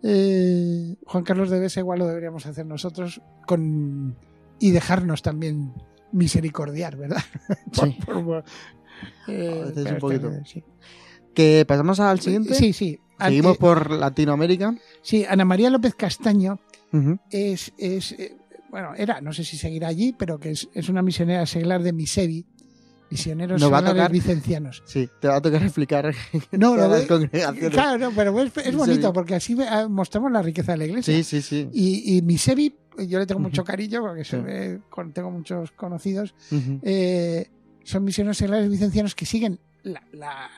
eh, 0.03 0.97
Juan 1.07 1.25
Carlos 1.25 1.51
de 1.51 1.59
Besa 1.59 1.81
igual 1.81 1.99
lo 2.01 2.07
deberíamos 2.07 2.47
hacer 2.47 2.67
nosotros 2.67 3.21
con 3.47 4.17
y 4.59 4.71
dejarnos 4.71 5.23
también 5.23 5.73
misericordiar, 6.13 6.97
¿verdad? 6.97 7.23
Sí. 7.73 7.99
Por- 8.05 8.45
eh, 9.29 9.73
pero 9.75 9.91
un 9.95 9.99
poquito. 9.99 10.31
sí. 10.45 10.63
Que 11.35 11.65
pasamos 11.67 12.01
al 12.01 12.21
siguiente. 12.21 12.55
Sí, 12.55 12.73
sí. 12.73 12.99
Seguimos 13.19 13.53
Ante- 13.53 13.61
por 13.61 13.91
Latinoamérica. 13.91 14.75
Sí, 15.03 15.25
Ana 15.29 15.45
María 15.45 15.71
López 15.71 15.95
Castaño 15.95 16.59
es, 17.31 17.73
es 17.79 18.15
bueno, 18.77 18.95
era, 18.95 19.23
no 19.23 19.33
sé 19.33 19.43
si 19.43 19.57
seguirá 19.57 19.89
allí, 19.89 20.15
pero 20.19 20.39
que 20.39 20.51
es, 20.51 20.69
es 20.75 20.91
una 20.91 21.01
misionera 21.01 21.47
seglar 21.47 21.83
de 21.83 21.95
Misevi, 21.95 22.45
misioneros 23.11 23.59
Nos 23.59 23.73
va 23.73 23.79
a 23.79 23.85
tocar- 23.85 24.13
vicencianos. 24.13 24.83
Sí, 24.85 25.09
te 25.19 25.29
va 25.29 25.37
a 25.37 25.41
tocar 25.41 25.63
explicar 25.63 26.15
No, 26.53 26.77
no, 26.77 26.87
las 26.89 27.05
eh, 27.05 27.07
congregaciones. 27.07 27.71
Claro, 27.71 27.99
no, 27.99 28.11
pero 28.15 28.39
es, 28.43 28.77
bonito 28.77 29.13
porque 29.15 29.35
así 29.37 29.57
ah, 29.67 29.87
mostramos 29.89 30.31
la 30.31 30.43
riqueza 30.43 30.73
de 30.73 30.79
la 30.79 30.85
iglesia. 30.85 31.15
Sí, 31.17 31.23
sí, 31.25 31.41
sí. 31.41 31.71
Y, 31.73 32.19
y 32.19 32.23
Misevi, 32.23 32.75
yo 33.09 33.19
le 33.19 33.25
tengo 33.27 33.41
mucho 33.41 33.65
cariño 33.65 34.03
porque 34.03 34.25
Sí. 34.25 34.37
con- 34.91 35.13
tengo 35.13 35.31
muchos 35.31 35.71
conocidos. 35.73 36.35
Eh, 36.83 37.49
son 37.83 38.05
misioneros 38.05 38.37
seglares 38.37 38.69
vicencianos 38.69 39.15
que 39.15 39.25
siguen 39.25 39.59
la, 39.85 40.03
la, 40.13 40.51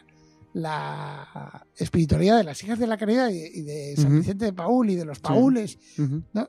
la 0.55 1.67
espiritualidad 1.77 2.37
de 2.39 2.45
las 2.45 2.63
hijas 2.65 2.79
de 2.79 2.87
la 2.87 2.97
caridad 2.97 3.29
y, 3.31 3.63
de 3.63 3.95
San. 3.97 4.19
Vicente 4.19 4.47
de 4.47 4.53
Paul 4.53 4.91
y 4.91 4.97
de 4.97 5.05
los 5.05 5.21
paules 5.21 5.79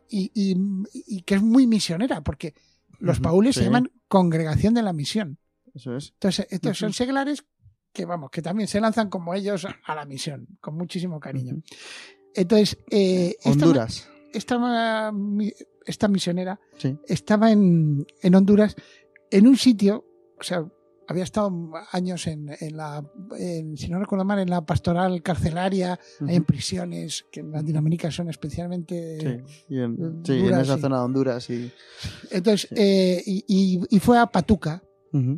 y, 0.09 0.31
y- 0.33 0.55
y 0.91 1.21
que 1.23 1.35
es 1.35 1.41
muy 1.41 1.67
misionera, 1.67 2.21
porque 2.21 2.53
los 2.99 3.19
paules 3.19 3.55
se 3.55 3.63
llaman 3.63 3.91
congregación 4.07 4.73
de 4.73 4.81
la 4.83 4.93
misión. 4.93 5.37
Eso 5.73 5.95
es. 5.95 6.11
Entonces, 6.13 6.47
estos 6.49 6.77
son 6.77 6.93
seglares 6.93 7.43
que, 7.93 8.05
vamos, 8.05 8.29
que 8.31 8.41
también 8.41 8.67
se 8.67 8.81
lanzan 8.81 9.09
como 9.09 9.33
ellos 9.33 9.65
a 9.85 9.95
la 9.95 10.05
misión, 10.05 10.47
con 10.61 10.75
muchísimo 10.75 11.19
cariño. 11.19 11.61
Entonces, 12.35 12.77
eh, 12.89 13.35
esta, 13.39 13.49
Honduras. 13.51 14.09
esta, 14.33 15.11
esta 15.85 16.07
misionera 16.07 16.59
Sí. 16.77 16.97
estaba 17.07 17.51
en, 17.51 18.05
en 18.21 18.35
Honduras, 18.35 18.75
en 19.31 19.47
un 19.47 19.57
sitio, 19.57 20.05
o 20.39 20.43
sea, 20.43 20.65
había 21.09 21.23
estado 21.23 21.51
años 21.91 22.27
en, 22.27 22.49
en 22.59 22.77
la, 22.77 23.03
en, 23.37 23.75
si 23.75 23.89
no 23.89 23.99
recuerdo 23.99 24.25
mal, 24.25 24.37
en 24.39 24.49
la 24.49 24.63
pastoral 24.65 25.21
carcelaria, 25.23 25.99
Ujú. 26.21 26.29
en 26.29 26.43
prisiones, 26.45 27.25
que 27.31 27.39
en 27.39 27.51
Latinoamérica 27.51 28.11
son 28.11 28.29
especialmente 28.29 29.19
Sí, 29.19 29.73
y 29.75 29.79
en, 29.79 30.21
sí, 30.23 30.33
en 30.33 30.53
esa 30.59 30.77
zona 30.77 30.97
de 30.99 31.03
Honduras. 31.03 31.49
Y... 31.49 31.71
Entonces, 32.29 32.69
Sí. 32.69 32.75
eh, 32.77 33.23
y, 33.25 33.43
y- 33.47 33.81
y 33.89 33.99
fue 33.99 34.19
a 34.19 34.27
Patuca, 34.27 34.83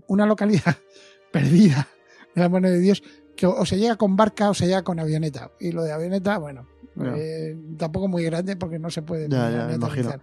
una 0.08 0.26
localidad 0.26 0.76
perdida 1.32 1.88
de 2.36 2.42
la 2.42 2.50
mano 2.50 2.70
de 2.70 2.80
Dios, 2.80 3.02
que 3.38 3.46
o, 3.48 3.66
se 3.66 3.78
llega 3.78 3.96
con 3.96 4.18
barca 4.18 4.50
o 4.50 4.54
se 4.54 4.66
llega 4.68 4.84
con 4.84 5.00
avioneta. 5.00 5.52
Y 5.60 5.72
lo 5.72 5.84
de 5.84 5.94
avioneta, 5.94 6.38
bueno, 6.38 6.68
eh, 7.16 7.56
tampoco 7.78 8.10
muy 8.10 8.24
grande 8.26 8.58
porque 8.58 8.78
no 8.78 8.90
se 8.90 9.02
puede 9.02 9.30
Ya, 9.30 9.50
ya. 9.50 10.20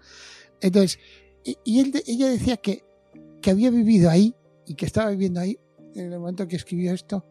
Entonces, 0.60 0.98
y, 1.64 1.80
él 1.80 1.92
ella 2.06 2.28
decía 2.28 2.58
que, 2.58 2.84
que 3.40 3.50
había 3.50 3.70
vivido 3.70 4.10
ahí 4.10 4.34
y 4.68 4.75
que 4.75 4.87
estaba 4.87 5.10
viviendo 5.10 5.40
ahí 5.40 5.58
en 5.94 6.12
el 6.12 6.20
momento 6.20 6.46
que 6.46 6.56
escribió 6.56 6.92
esto, 6.92 7.25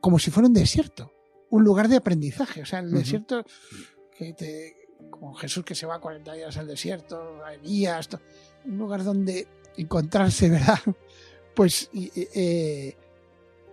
como 0.00 0.18
si 0.18 0.30
fuera 0.30 0.46
un 0.46 0.52
desierto, 0.54 1.10
un 1.50 1.64
lugar 1.64 1.88
de 1.88 1.96
aprendizaje. 1.96 2.62
O 2.62 2.66
sea, 2.66 2.80
el 2.80 2.92
desierto 2.92 3.42
que 4.16 4.34
te, 4.34 4.76
como 5.10 5.34
Jesús 5.34 5.64
que 5.64 5.74
se 5.74 5.86
va 5.86 5.98
40 5.98 6.34
días 6.34 6.56
al 6.58 6.66
desierto, 6.66 7.42
a 7.42 7.54
Elías, 7.54 8.08
un 8.66 8.76
lugar 8.76 9.02
donde 9.02 9.48
encontrarse, 9.78 10.50
¿verdad? 10.50 10.78
Pues, 11.54 11.88
y, 11.92 12.12
eh, 12.14 12.96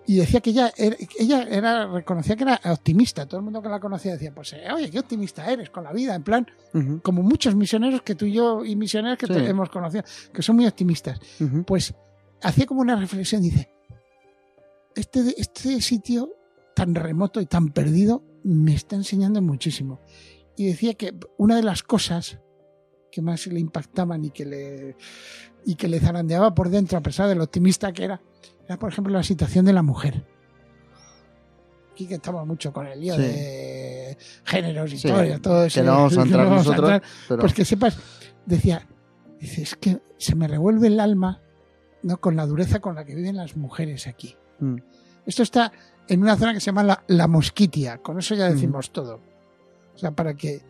y 0.07 0.17
decía 0.17 0.39
que 0.39 0.51
ella 0.51 0.71
era, 0.77 0.95
ella 1.19 1.43
era, 1.49 1.87
reconocía 1.87 2.35
que 2.35 2.43
era 2.43 2.59
optimista. 2.65 3.25
Todo 3.25 3.39
el 3.39 3.43
mundo 3.43 3.61
que 3.61 3.69
la 3.69 3.79
conocía 3.79 4.13
decía, 4.13 4.33
pues, 4.33 4.53
eh, 4.53 4.63
oye, 4.73 4.89
qué 4.91 4.99
optimista 4.99 5.49
eres 5.51 5.69
con 5.69 5.83
la 5.83 5.91
vida, 5.91 6.13
en 6.15 6.23
plan, 6.23 6.45
Ujú. 6.73 7.01
como 7.01 7.23
muchos 7.23 7.55
misioneros 7.55 8.01
que 8.03 8.15
tú 8.15 8.25
y 8.25 8.33
yo 8.33 8.63
y 8.63 8.75
misioneros 8.75 9.17
que 9.17 9.27
Sí. 9.27 9.33
te- 9.33 9.49
hemos 9.49 9.69
conocido, 9.69 10.03
que 10.33 10.41
son 10.41 10.55
muy 10.57 10.67
optimistas. 10.67 11.19
Ujú. 11.39 11.63
Pues 11.63 11.93
hacía 12.43 12.65
como 12.65 12.81
una 12.81 12.95
reflexión, 12.95 13.41
dice, 13.41 13.69
este, 14.95 15.39
este 15.41 15.81
sitio 15.81 16.31
tan 16.75 16.93
remoto 16.95 17.41
y 17.41 17.45
tan 17.45 17.69
perdido 17.71 18.23
me 18.43 18.73
está 18.75 18.95
enseñando 18.95 19.41
muchísimo. 19.41 19.99
Y 20.57 20.67
decía 20.67 20.93
que 20.93 21.13
una 21.37 21.55
de 21.55 21.63
las 21.63 21.83
cosas 21.83 22.39
que 23.11 23.21
más 23.21 23.47
le 23.47 23.59
impactaban 23.59 24.23
y 24.25 24.29
que 24.31 24.45
le, 24.45 24.95
y 25.65 25.75
que 25.75 25.87
le 25.87 25.99
zarandeaba 25.99 26.53
por 26.53 26.69
dentro, 26.69 26.97
a 26.97 27.01
pesar 27.01 27.27
de 27.29 27.35
lo 27.35 27.45
optimista 27.45 27.91
que 27.93 28.03
era, 28.03 28.21
era, 28.67 28.77
por 28.77 28.91
ejemplo, 28.91 29.13
la 29.13 29.23
situación 29.23 29.65
de 29.65 29.73
la 29.73 29.83
mujer. 29.83 30.23
Aquí 31.93 32.07
que 32.07 32.15
estamos 32.15 32.45
mucho 32.45 32.73
con 32.73 32.87
el 32.87 32.99
lío 32.99 33.15
Sí. 33.15 33.21
de 33.21 34.17
géneros, 34.43 34.89
Sí, 34.89 34.95
historia, 34.97 35.39
todo 35.41 35.65
eso. 35.65 35.79
que 35.79 35.85
no 35.85 35.91
vamos 35.93 36.17
a 36.17 36.21
entrar 36.23 36.45
no 36.47 36.53
a 36.53 36.55
nosotros, 36.57 36.91
entrar, 36.91 37.03
pero 37.29 37.39
pues 37.41 37.53
que 37.53 37.63
sepas, 37.65 37.97
decía, 38.45 38.85
dice, 39.39 39.61
es 39.61 39.75
que 39.75 39.99
se 40.17 40.35
me 40.35 40.47
revuelve 40.47 40.87
el 40.87 40.99
alma 40.99 41.41
¿no? 42.03 42.17
con 42.17 42.35
la 42.35 42.45
dureza 42.45 42.79
con 42.79 42.95
la 42.95 43.05
que 43.05 43.15
viven 43.15 43.37
las 43.37 43.55
mujeres 43.55 44.07
aquí. 44.07 44.35
Mm. 44.59 44.75
Esto 45.25 45.43
está 45.43 45.71
en 46.07 46.21
una 46.21 46.35
zona 46.35 46.53
que 46.53 46.59
se 46.59 46.67
llama 46.67 46.83
la, 46.83 47.03
la 47.07 47.27
Mosquitia. 47.27 47.97
Con 47.99 48.19
eso 48.19 48.35
ya 48.35 48.49
decimos 48.49 48.91
todo. 48.91 49.21
O 49.95 49.97
sea, 49.97 50.11
para 50.11 50.35
que 50.35 50.61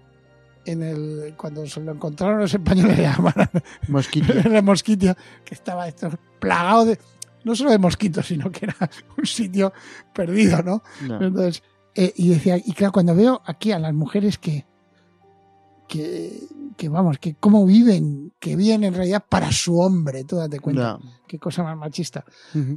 en 0.66 0.82
el 0.82 1.34
cuando 1.38 1.66
se 1.68 1.82
lo 1.82 1.92
encontraron 1.92 2.40
los 2.40 2.54
españoles 2.54 2.98
le 2.98 3.04
llamaran 3.12 3.50
Mosquitia. 3.88 4.36
la 4.50 4.62
Mosquitia, 4.62 5.18
que 5.44 5.56
estaba 5.56 5.88
esto 5.88 6.10
plagado 6.40 6.86
de 6.86 7.00
no 7.46 7.56
solo 7.56 7.72
de 7.72 7.78
mosquitos, 7.80 8.26
sino 8.28 8.52
que 8.52 8.66
era 8.66 8.76
un 9.18 9.26
sitio 9.26 9.72
perdido, 10.14 10.62
¿no? 10.62 10.84
No. 11.08 11.22
Entonces, 11.26 11.64
eh, 11.96 12.12
y 12.18 12.28
decía, 12.30 12.58
y 12.58 12.74
claro, 12.74 12.92
cuando 12.92 13.16
veo 13.16 13.42
aquí 13.46 13.72
a 13.72 13.80
las 13.80 13.94
mujeres 13.94 14.38
que, 14.38 14.66
que, 15.88 16.40
que 16.76 16.90
vamos, 16.90 17.20
que 17.20 17.36
cómo 17.36 17.66
viven, 17.66 18.34
que 18.40 18.56
viven 18.56 18.84
en 18.84 18.94
realidad 18.94 19.24
para 19.30 19.52
su 19.52 19.80
hombre, 19.80 20.24
tú 20.24 20.36
date 20.38 20.60
cuenta, 20.60 20.94
No. 21.02 21.12
qué 21.28 21.40
cosa 21.40 21.64
más 21.64 21.78
machista, 21.78 22.26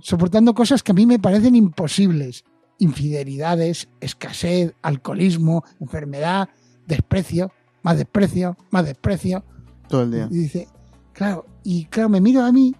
soportando 0.02 0.54
cosas 0.54 0.82
que 0.82 0.92
a 0.92 0.94
mí 0.94 1.06
me 1.06 1.18
parecen 1.18 1.56
imposibles, 1.56 2.44
infidelidades, 2.78 3.88
escasez, 4.00 4.74
alcoholismo, 4.82 5.64
enfermedad, 5.80 6.48
desprecio, 6.86 7.50
más 7.82 7.96
desprecio, 7.96 8.56
más 8.70 8.84
desprecio, 8.84 9.44
Todo 9.88 10.02
el 10.02 10.10
día. 10.12 10.28
y 10.30 10.36
dice, 10.38 10.68
claro, 11.12 11.46
y 11.64 11.86
claro, 11.86 12.08
me 12.10 12.20
miro 12.20 12.44
a 12.44 12.52
mí, 12.52 12.74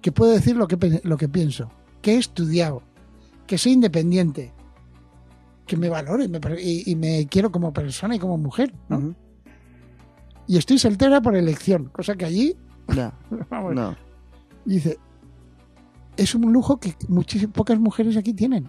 que 0.00 0.12
puedo 0.12 0.32
decir 0.32 0.56
lo 0.56 0.66
que, 0.66 1.00
lo 1.04 1.16
que 1.16 1.28
pienso, 1.28 1.70
que 2.02 2.14
he 2.14 2.18
estudiado, 2.18 2.82
que 3.46 3.58
soy 3.58 3.72
independiente, 3.72 4.52
que 5.66 5.76
me 5.76 5.88
valoro 5.88 6.22
y 6.24 6.28
me, 6.28 6.40
per- 6.40 6.58
y- 6.58 6.84
y 6.86 6.94
me 6.96 7.26
quiero 7.26 7.50
como 7.52 7.72
persona 7.72 8.16
y 8.16 8.18
como 8.18 8.36
mujer. 8.38 8.72
Y 10.46 10.56
estoy 10.56 10.78
soltera 10.78 11.20
por 11.20 11.36
elección, 11.36 11.86
cosa 11.86 12.16
que 12.16 12.24
allí, 12.24 12.56
No, 12.88 13.12
vamos, 13.50 13.74
no. 13.74 13.96
dice, 14.64 14.98
es 16.16 16.34
un 16.34 16.52
lujo 16.52 16.78
que 16.80 16.94
muchísimas 17.08 17.54
pocas 17.54 17.78
mujeres 17.78 18.16
aquí 18.16 18.32
tienen. 18.34 18.68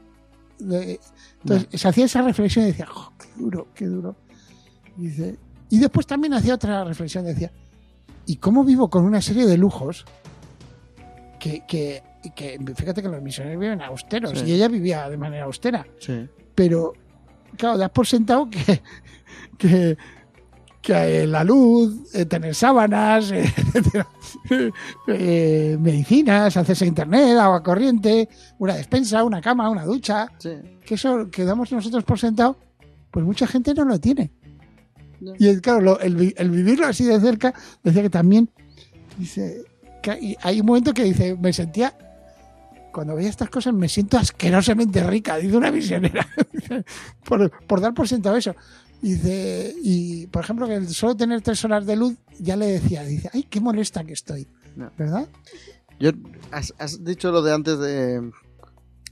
Entonces 0.59 1.67
se 1.73 1.87
hacía 1.87 2.05
esa 2.05 2.21
reflexión 2.21 2.65
y 2.65 2.67
decía, 2.67 2.85
"Jo, 2.85 3.13
qué 3.17 3.27
duro, 3.41 3.67
qué 3.73 3.85
duro. 3.87 4.15
Y, 4.97 5.07
dice, 5.07 5.39
y 5.69 5.79
después 5.79 6.05
también 6.05 6.33
hacía 6.35 6.53
otra 6.53 6.83
reflexión, 6.83 7.25
decía, 7.25 7.51
¿y 8.27 8.35
cómo 8.35 8.63
vivo 8.63 8.89
con 8.91 9.03
una 9.03 9.21
serie 9.21 9.47
de 9.47 9.57
lujos 9.57 10.05
que, 11.41 11.63
que, 11.67 12.03
que 12.35 12.59
fíjate 12.75 13.01
que 13.01 13.09
los 13.09 13.21
misioneros 13.21 13.59
viven 13.59 13.81
austeros 13.81 14.37
Sí. 14.37 14.45
y 14.45 14.51
ella 14.53 14.67
vivía 14.67 15.09
de 15.09 15.17
manera 15.17 15.45
austera? 15.45 15.85
Sí. 15.99 16.27
pero 16.53 16.93
claro, 17.57 17.77
das 17.79 17.89
por 17.89 18.05
sentado 18.05 18.47
que, 18.49 18.81
que, 19.57 19.97
que 20.81 21.25
la 21.25 21.43
luz, 21.43 22.13
eh, 22.15 22.25
tener 22.25 22.53
sábanas, 22.53 23.31
eh, 24.51 24.71
eh, 25.07 25.77
medicinas, 25.79 26.55
acceso 26.57 26.83
a 26.85 26.87
internet, 26.87 27.37
agua 27.37 27.63
corriente, 27.63 28.29
una 28.59 28.75
despensa, 28.75 29.23
una 29.23 29.41
cama, 29.41 29.69
una 29.69 29.83
ducha, 29.85 30.27
Sí. 30.37 30.51
que 30.85 30.95
eso 30.95 31.29
que 31.31 31.43
damos 31.45 31.71
nosotros 31.71 32.03
por 32.03 32.19
sentado, 32.19 32.57
pues 33.09 33.25
mucha 33.25 33.47
gente 33.47 33.73
no 33.73 33.85
lo 33.85 33.99
tiene. 33.99 34.31
No. 35.19 35.33
Y 35.37 35.47
el- 35.47 35.61
claro, 35.61 35.81
lo- 35.81 35.99
el, 35.99 36.33
el 36.37 36.49
vivirlo 36.49 36.87
así 36.87 37.03
de 37.05 37.19
cerca, 37.19 37.53
decía 37.83 38.01
que 38.01 38.09
también, 38.09 38.49
dice, 39.17 39.63
que 40.01 40.35
hay- 40.41 40.59
un 40.59 40.65
momento 40.65 40.93
que 40.93 41.03
dice, 41.03 41.35
me 41.35 41.53
sentía, 41.53 41.95
cuando 42.91 43.15
veía 43.15 43.29
estas 43.29 43.49
cosas 43.49 43.73
me 43.73 43.87
siento 43.87 44.17
asquerosamente 44.17 45.01
rica, 45.03 45.37
dice 45.37 45.55
una 45.57 45.71
misionera, 45.71 46.27
por, 47.25 47.49
por 47.65 47.79
dar 47.81 47.93
por 47.93 48.07
sentado 48.07 48.35
eso. 48.37 48.55
Dice, 49.01 49.73
y 49.81 50.27
por 50.27 50.43
ejemplo, 50.43 50.67
que 50.67 50.85
solo 50.85 51.15
tener 51.15 51.41
tres 51.41 51.63
horas 51.65 51.85
de 51.87 51.95
luz, 51.95 52.15
ya 52.39 52.55
le 52.55 52.67
decía, 52.67 53.03
dice, 53.03 53.29
ay, 53.33 53.43
qué 53.43 53.59
molesta 53.59 54.03
que 54.03 54.13
estoy, 54.13 54.47
No. 54.75 54.91
¿verdad? 54.97 55.27
Yo, 55.99 56.11
has, 56.51 56.73
has 56.77 57.03
dicho 57.03 57.31
lo 57.31 57.41
de 57.41 57.53
antes 57.53 57.79
de, 57.79 58.31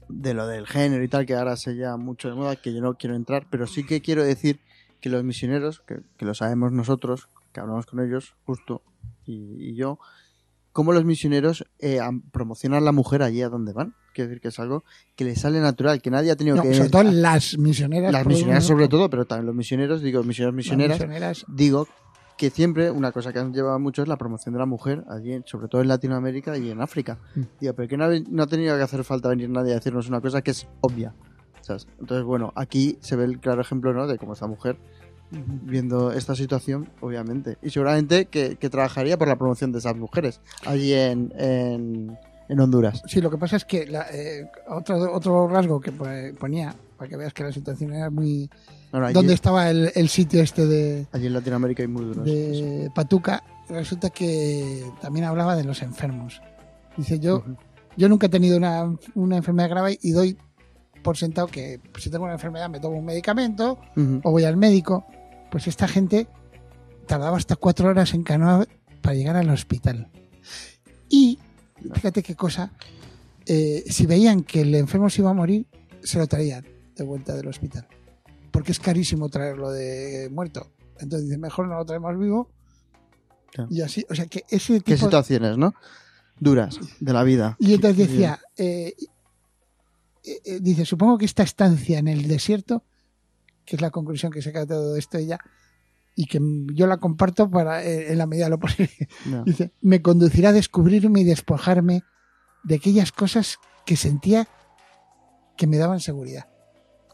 de 0.08 0.34
lo 0.34 0.46
del 0.46 0.66
género 0.66 1.02
y 1.02 1.08
tal, 1.08 1.26
que 1.26 1.34
ahora 1.34 1.56
se 1.56 1.74
lleva 1.74 1.96
mucho 1.96 2.28
de 2.28 2.34
moda, 2.34 2.54
que 2.56 2.72
yo 2.72 2.80
no 2.80 2.94
quiero 2.94 3.16
entrar, 3.16 3.46
pero 3.50 3.66
sí 3.66 3.84
que 3.84 4.00
quiero 4.00 4.22
decir 4.22 4.60
que 5.00 5.08
los 5.08 5.24
misioneros, 5.24 5.80
que, 5.86 6.00
que 6.16 6.24
lo 6.24 6.34
sabemos 6.34 6.70
nosotros, 6.72 7.28
que 7.52 7.60
hablamos 7.60 7.86
con 7.86 7.98
ellos, 8.00 8.34
justo, 8.44 8.82
y, 9.26 9.70
y 9.70 9.74
yo, 9.74 9.98
cómo 10.80 10.94
los 10.94 11.04
misioneros 11.04 11.66
eh, 11.78 12.00
promocionan 12.32 12.78
a 12.78 12.80
la 12.80 12.92
mujer 12.92 13.22
allí 13.22 13.42
a 13.42 13.50
donde 13.50 13.74
van. 13.74 13.94
Quiero 14.14 14.30
decir 14.30 14.40
que 14.40 14.48
es 14.48 14.58
algo 14.58 14.82
que 15.14 15.26
les 15.26 15.38
sale 15.38 15.60
natural, 15.60 16.00
que 16.00 16.10
nadie 16.10 16.30
ha 16.30 16.36
tenido 16.36 16.56
No, 16.56 16.62
que... 16.62 16.72
sobre 16.72 16.88
todo 16.88 17.02
las 17.02 17.58
misioneras. 17.58 18.10
las 18.10 18.24
misioneras 18.24 18.64
sobre 18.64 18.88
todo, 18.88 19.10
pero 19.10 19.26
también 19.26 19.44
los 19.44 19.54
misioneros, 19.54 20.00
digo, 20.00 20.22
misioneros, 20.22 20.54
misioneras, 20.54 20.98
misioneras, 20.98 21.44
digo 21.48 21.86
que 22.38 22.48
siempre 22.48 22.90
una 22.90 23.12
cosa 23.12 23.30
que 23.30 23.40
han 23.40 23.52
llevado 23.52 23.78
mucho 23.78 24.00
es 24.00 24.08
la 24.08 24.16
promoción 24.16 24.54
de 24.54 24.58
la 24.58 24.64
mujer 24.64 25.04
allí, 25.10 25.42
sobre 25.44 25.68
todo 25.68 25.82
en 25.82 25.88
Latinoamérica 25.88 26.56
y 26.56 26.70
en 26.70 26.80
África. 26.80 27.18
Mm. 27.34 27.42
Digo, 27.60 27.74
pero 27.74 27.86
que 27.86 27.98
no 27.98 28.04
ha, 28.06 28.10
no 28.30 28.42
ha 28.44 28.46
tenido 28.46 28.74
que 28.78 28.82
hacer 28.82 29.04
falta 29.04 29.28
venir 29.28 29.50
nadie 29.50 29.72
a 29.72 29.74
decirnos 29.74 30.08
una 30.08 30.22
cosa 30.22 30.40
que 30.40 30.52
es 30.52 30.66
obvia. 30.80 31.14
Entonces, 31.68 32.24
bueno, 32.24 32.54
aquí 32.56 32.96
se 33.00 33.16
ve 33.16 33.24
el 33.24 33.38
claro 33.38 33.60
ejemplo 33.60 33.92
¿no? 33.92 34.06
de 34.06 34.16
cómo 34.16 34.32
esta 34.32 34.46
mujer 34.46 34.78
viendo 35.30 36.12
esta 36.12 36.34
situación, 36.34 36.88
obviamente. 37.00 37.56
Y 37.62 37.70
seguramente 37.70 38.26
que, 38.26 38.56
que 38.56 38.70
trabajaría 38.70 39.16
por 39.18 39.28
la 39.28 39.36
promoción 39.36 39.72
de 39.72 39.78
esas 39.78 39.96
mujeres 39.96 40.40
allí 40.66 40.92
en, 40.92 41.32
en, 41.38 42.18
en 42.48 42.60
Honduras. 42.60 43.02
Sí, 43.06 43.20
lo 43.20 43.30
que 43.30 43.38
pasa 43.38 43.56
es 43.56 43.64
que 43.64 43.86
la, 43.86 44.06
eh, 44.12 44.48
otro, 44.68 45.12
otro 45.12 45.46
rasgo 45.48 45.80
que 45.80 45.92
po- 45.92 46.06
ponía, 46.38 46.74
para 46.96 47.08
que 47.08 47.16
veas 47.16 47.32
que 47.32 47.44
la 47.44 47.52
situación 47.52 47.92
era 47.92 48.10
muy... 48.10 48.50
Bueno, 48.90 49.06
allí, 49.06 49.14
¿Dónde 49.14 49.34
estaba 49.34 49.70
el, 49.70 49.92
el 49.94 50.08
sitio 50.08 50.42
este 50.42 50.66
de, 50.66 51.06
allí 51.12 51.26
en 51.28 51.32
Latinoamérica 51.34 51.82
hay 51.82 51.88
muy 51.88 52.04
duros. 52.06 52.24
de 52.24 52.90
Patuca? 52.94 53.44
Resulta 53.68 54.10
que 54.10 54.84
también 55.00 55.26
hablaba 55.26 55.54
de 55.54 55.62
los 55.62 55.80
enfermos. 55.82 56.42
Dice, 56.96 57.20
yo, 57.20 57.44
yo 57.96 58.08
nunca 58.08 58.26
he 58.26 58.30
tenido 58.30 58.56
una, 58.56 58.92
una 59.14 59.36
enfermedad 59.36 59.70
grave 59.70 59.96
y 60.02 60.10
doy 60.10 60.36
por 61.04 61.16
sentado 61.16 61.46
que 61.46 61.80
si 61.98 62.10
tengo 62.10 62.24
una 62.24 62.34
enfermedad 62.34 62.68
me 62.68 62.80
tomo 62.80 62.98
un 62.98 63.04
medicamento 63.04 63.78
o 64.24 64.30
voy 64.32 64.42
al 64.44 64.56
médico. 64.56 65.06
Pues 65.50 65.66
esta 65.66 65.88
gente 65.88 66.28
tardaba 67.06 67.36
hasta 67.36 67.56
cuatro 67.56 67.88
horas 67.88 68.14
en 68.14 68.22
canoa 68.22 68.66
para 69.02 69.14
llegar 69.14 69.36
al 69.36 69.50
hospital. 69.50 70.08
Y 71.08 71.38
fíjate 71.94 72.22
qué 72.22 72.36
cosa, 72.36 72.72
eh, 73.46 73.84
si 73.88 74.06
veían 74.06 74.42
que 74.42 74.60
el 74.60 74.74
enfermo 74.74 75.10
se 75.10 75.22
iba 75.22 75.30
a 75.30 75.34
morir, 75.34 75.66
se 76.02 76.18
lo 76.18 76.26
traían 76.26 76.64
de 76.94 77.04
vuelta 77.04 77.34
del 77.34 77.48
hospital. 77.48 77.86
Porque 78.50 78.72
es 78.72 78.80
carísimo 78.80 79.28
traerlo 79.28 79.70
de 79.70 80.28
muerto. 80.30 80.70
Entonces 80.98 81.38
mejor 81.38 81.68
no 81.68 81.76
lo 81.76 81.84
traemos 81.84 82.18
vivo. 82.18 82.50
Y 83.68 83.80
así, 83.80 84.06
o 84.08 84.14
sea 84.14 84.26
que 84.26 84.44
ese 84.48 84.74
¿Qué 84.74 84.94
tipo... 84.94 85.06
situaciones, 85.06 85.58
no? 85.58 85.74
Duras 86.38 86.78
de 87.00 87.12
la 87.12 87.24
vida. 87.24 87.56
Y 87.58 87.74
entonces 87.74 88.08
decía, 88.08 88.40
eh, 88.56 88.94
eh, 90.22 90.60
dice, 90.60 90.84
supongo 90.84 91.18
que 91.18 91.24
esta 91.24 91.42
estancia 91.42 91.98
en 91.98 92.08
el 92.08 92.28
desierto, 92.28 92.84
que 93.70 93.76
es 93.76 93.82
la 93.82 93.90
conclusión 93.92 94.32
que 94.32 94.42
saca 94.42 94.60
de 94.62 94.66
todo 94.66 94.96
esto 94.96 95.16
ella, 95.16 95.38
y 96.16 96.26
que 96.26 96.40
yo 96.74 96.88
la 96.88 96.96
comparto 96.96 97.48
para 97.48 97.84
eh, 97.84 98.10
en 98.10 98.18
la 98.18 98.26
medida 98.26 98.46
de 98.46 98.50
lo 98.50 98.58
posible, 98.58 98.90
No. 99.26 99.44
dice, 99.46 99.70
me 99.80 100.02
conducirá 100.02 100.48
a 100.48 100.52
descubrirme 100.52 101.20
y 101.20 101.24
despojarme 101.24 102.02
de 102.64 102.74
aquellas 102.74 103.12
cosas 103.12 103.58
que 103.86 103.96
sentía 103.96 104.48
que 105.56 105.68
me 105.68 105.78
daban 105.78 106.00
seguridad. 106.00 106.48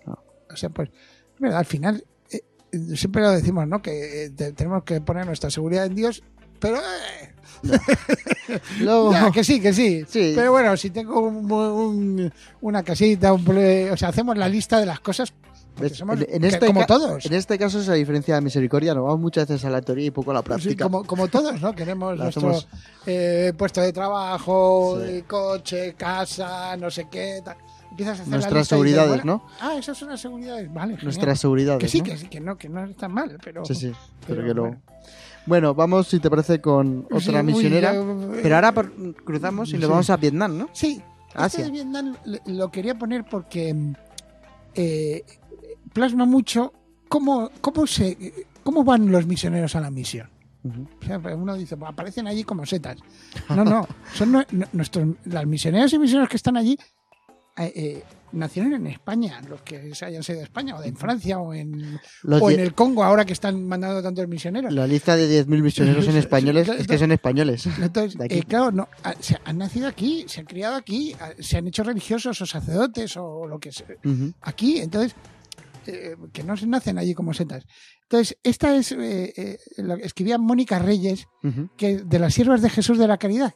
Ah. 0.07 0.19
O 0.51 0.57
sea, 0.57 0.71
pues, 0.71 0.89
es 0.89 1.41
verdad, 1.41 1.59
al 1.59 1.67
final, 1.67 2.07
eh, 2.31 2.41
eh, 2.73 2.97
siempre 2.97 3.21
lo 3.21 3.33
decimos, 3.33 3.69
¿no? 3.69 3.83
Que 3.83 4.25
eh, 4.25 4.31
te- 4.31 4.53
tenemos 4.53 4.83
que 4.85 5.03
poner 5.03 5.27
nuestra 5.27 5.51
seguridad 5.51 5.85
en 5.85 5.95
Dios, 5.95 6.23
pero... 6.59 6.79
eh, 6.79 7.35
Luego- 8.81 9.13
ya, 9.13 9.31
que 9.31 9.45
sí, 9.45 9.61
que 9.61 9.73
sí. 9.75 10.05
Sí. 10.09 10.33
Pero 10.35 10.53
bueno, 10.53 10.75
si 10.79 10.89
tengo 10.91 11.21
un- 11.21 11.51
un- 11.53 12.33
una 12.63 12.83
casita, 12.83 13.33
un 13.35 13.45
o 13.93 13.97
sea, 13.97 14.09
hacemos 14.09 14.37
la 14.39 14.49
lista 14.49 14.81
de 14.81 14.87
las 14.87 15.01
cosas. 15.01 15.35
Porque 15.77 15.91
¿Ves? 15.91 15.99
somos 15.99 16.19
En- 16.29 16.45
este 16.45 16.67
como 16.67 16.87
todos. 16.87 17.25
En 17.27 17.35
este 17.35 17.59
caso 17.59 17.79
es 17.79 17.87
la 17.87 17.95
diferencia 17.95 18.35
de 18.35 18.41
misericordia, 18.41 18.95
nos 18.95 19.05
vamos 19.05 19.21
muchas 19.21 19.47
veces 19.47 19.65
a 19.65 19.71
la 19.71 19.83
teoría 19.83 20.07
y 20.07 20.11
poco 20.11 20.31
a 20.31 20.35
la 20.35 20.41
Sí, 20.41 20.47
práctica. 20.47 20.85
como, 20.85 21.05
como 21.05 21.29
todos, 21.29 21.61
¿no? 21.61 21.75
Queremos 21.77 22.17
nuestro 22.19 22.53
eh, 23.07 23.53
puesto 23.57 23.81
de 23.81 23.93
trabajo, 23.93 24.99
Sí. 25.07 25.23
coche, 25.23 25.95
casa, 25.97 26.77
no 26.77 26.91
sé 26.91 27.07
qué. 27.11 27.41
tal. 27.45 27.57
Empiezas 27.91 28.19
a 28.19 28.23
hacer 28.23 28.31
la 28.33 28.37
Nuestras 28.39 28.67
y 28.67 28.69
seguridades, 28.69 29.09
bueno, 29.09 29.25
¿no? 29.25 29.47
Ah, 29.61 29.77
esas 29.79 29.97
son 29.97 30.09
las 30.11 30.21
seguridades. 30.21 30.67
Vale, 30.73 30.89
genial. 30.95 31.05
Nuestras 31.05 31.41
seguridades. 31.41 31.81
Que 31.81 31.89
sí, 31.89 31.99
¿no? 31.99 32.05
que 32.05 32.17
sí, 32.19 32.29
que 32.29 32.41
no, 32.41 32.57
que 32.59 32.69
no 32.69 32.85
está 32.85 33.09
mal, 33.09 33.39
pero. 33.43 33.65
Sí, 33.65 33.75
sí. 33.75 33.93
Pero, 34.27 34.41
pero 34.43 34.43
que 34.49 34.55
lo- 34.55 34.63
bueno. 34.63 34.81
Bueno, 35.47 35.75
vamos, 35.75 36.09
si 36.09 36.19
te 36.19 36.29
parece, 36.29 36.61
con 36.61 37.07
Sí, 37.21 37.29
otra 37.29 37.43
misionera. 37.43 37.95
eh, 37.95 38.41
Pero 38.43 38.55
ahora 38.57 38.73
por- 38.73 38.93
cruzamos 39.25 39.69
y 39.69 39.73
sí. 39.73 39.79
nos 39.79 39.89
vamos 39.89 40.11
a 40.11 40.17
Vietnam, 40.17 40.59
¿no? 40.59 40.69
Sí, 40.73 41.01
Asia. 41.35 41.45
este 41.47 41.63
de 41.65 41.71
Vietnam 41.71 42.17
lo 42.47 42.71
quería 42.73 42.99
poner 42.99 43.25
porque 43.31 43.75
eh, 44.75 45.25
plasma 45.97 46.27
mucho 46.27 46.73
cómo, 47.09 47.51
cómo, 47.61 47.87
se, 47.87 48.17
cómo 48.63 48.85
van 48.85 49.11
los 49.11 49.27
misioneros 49.27 49.75
a 49.77 49.81
la 49.81 49.91
misión. 49.91 50.29
Ujú. 50.63 50.87
O 51.03 51.05
sea, 51.07 51.19
uno 51.35 51.55
dice, 51.57 51.77
"Pues 51.77 51.91
aparecen 51.91 52.27
allí 52.27 52.45
como 52.45 52.67
setas. 52.67 52.99
No, 53.49 53.65
no, 53.65 53.87
son 54.15 54.33
nu- 54.33 54.45
nuestros, 54.73 55.09
las 55.25 55.47
misioneras 55.47 55.93
y 55.93 55.99
misioneros 55.99 56.29
que 56.29 56.37
están 56.37 56.57
allí, 56.57 56.77
eh, 57.57 57.73
eh, 57.75 58.05
nacieron 58.33 58.75
en 58.75 58.87
España, 58.89 59.41
los 59.49 59.63
que 59.63 59.95
se 59.95 60.05
hayan 60.05 60.23
sido 60.23 60.39
de 60.41 60.45
España, 60.45 60.77
o 60.77 60.81
de 60.83 60.93
Francia, 60.93 61.39
o 61.39 61.55
en, 61.55 61.99
Los 62.25 62.43
o 62.43 62.51
en 62.51 62.61
el 62.61 62.75
Congo, 62.75 63.03
ahora 63.05 63.25
que 63.25 63.33
están 63.33 63.67
mandando 63.67 64.03
tantos 64.03 64.29
misioneros. 64.29 64.75
La 64.75 64.87
lista 64.87 65.17
de 65.17 65.27
10.000 65.47 65.63
misioneros 65.63 66.07
en 66.09 66.17
españoles 66.19 66.69
es 66.69 66.87
que 66.87 66.99
son 66.99 67.13
españoles. 67.13 67.65
Entonces, 67.81 68.21
eh, 68.29 68.43
claro, 68.43 68.73
no, 68.73 68.89
ah, 69.05 69.15
se 69.21 69.39
han 69.45 69.57
nacido 69.57 69.87
aquí, 69.89 70.27
se 70.29 70.41
han 70.41 70.47
criado 70.47 70.75
aquí, 70.77 71.15
ah, 71.21 71.31
se 71.39 71.57
han 71.57 71.67
hecho 71.69 71.83
religiosos 71.85 72.39
o 72.43 72.45
sacerdotes 72.45 73.17
o 73.17 73.47
lo 73.47 73.59
que 73.59 73.73
sea. 73.73 73.87
Aquí, 74.43 74.79
entonces, 74.81 75.15
eh, 75.89 76.17
que 76.33 76.43
no 76.45 76.57
se 76.57 76.67
nacen 76.67 76.99
allí 76.99 77.15
como 77.15 77.33
setas. 77.35 77.65
Entonces, 78.03 78.39
esta 78.43 78.75
es, 78.77 78.93
eh, 78.93 79.33
eh, 79.37 79.59
lo 79.79 79.97
que 79.97 80.05
escribía 80.05 80.39
Mónica 80.39 80.79
Reyes, 80.79 81.27
que 81.77 81.99
de 81.99 82.19
las 82.19 82.35
siervas 82.35 82.63
de 82.63 82.71
Jesús 82.71 82.99
de 82.99 83.09
la 83.09 83.19
Caridad, 83.19 83.55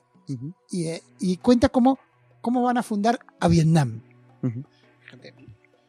y, 0.71 0.89
y 1.21 1.37
cuenta 1.39 1.69
cómo, 1.69 1.99
cómo 2.41 2.63
van 2.63 2.79
a 2.79 2.83
fundar 2.83 3.19
a 3.41 3.49
Vietnam. 3.49 4.03
Fíjate. 5.01 5.35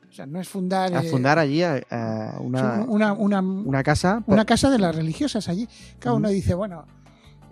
O 0.10 0.14
sea, 0.14 0.26
no 0.26 0.42
es 0.42 0.50
fundar, 0.50 0.94
A 0.94 1.04
fundar 1.04 1.40
allí 1.40 1.64
a, 1.64 1.82
a 1.90 2.38
una, 2.42 2.84
una, 2.86 3.14
una, 3.14 3.40
una 3.40 3.82
casa. 3.82 4.22
una 4.28 4.44
casa 4.46 4.70
de 4.70 4.78
las 4.78 4.94
religiosas 4.94 5.48
allí. 5.48 5.70
Cada 6.00 6.16
uno 6.16 6.28
dice, 6.28 6.54
bueno, 6.54 6.86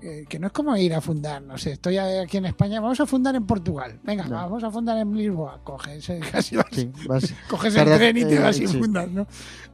eh, 0.01 0.25
que 0.27 0.39
no 0.39 0.47
es 0.47 0.53
como 0.53 0.75
ir 0.77 0.93
a 0.93 1.01
fundar, 1.01 1.41
no 1.41 1.57
sé, 1.57 1.73
estoy 1.73 1.97
aquí 1.97 2.37
en 2.37 2.45
España, 2.45 2.79
vamos 2.81 2.99
a 2.99 3.05
fundar 3.05 3.35
en 3.35 3.45
Portugal. 3.45 3.99
Venga, 4.03 4.25
No. 4.25 4.35
vamos 4.35 4.63
a 4.63 4.71
fundar 4.71 4.97
en 4.97 5.13
Lisboa. 5.15 5.61
Coges, 5.63 6.07
casi 6.31 6.55
vas- 6.55 6.65
Sí, 6.71 6.91
vas- 7.07 7.33
coges 7.49 7.75
el 7.75 7.85
tren 7.85 8.17
y 8.17 8.25
te 8.25 8.35
eh, 8.35 8.39
vas 8.39 8.59
y 8.59 8.67
sí. 8.67 8.77
fundas, 8.79 9.09
¿no? 9.09 9.27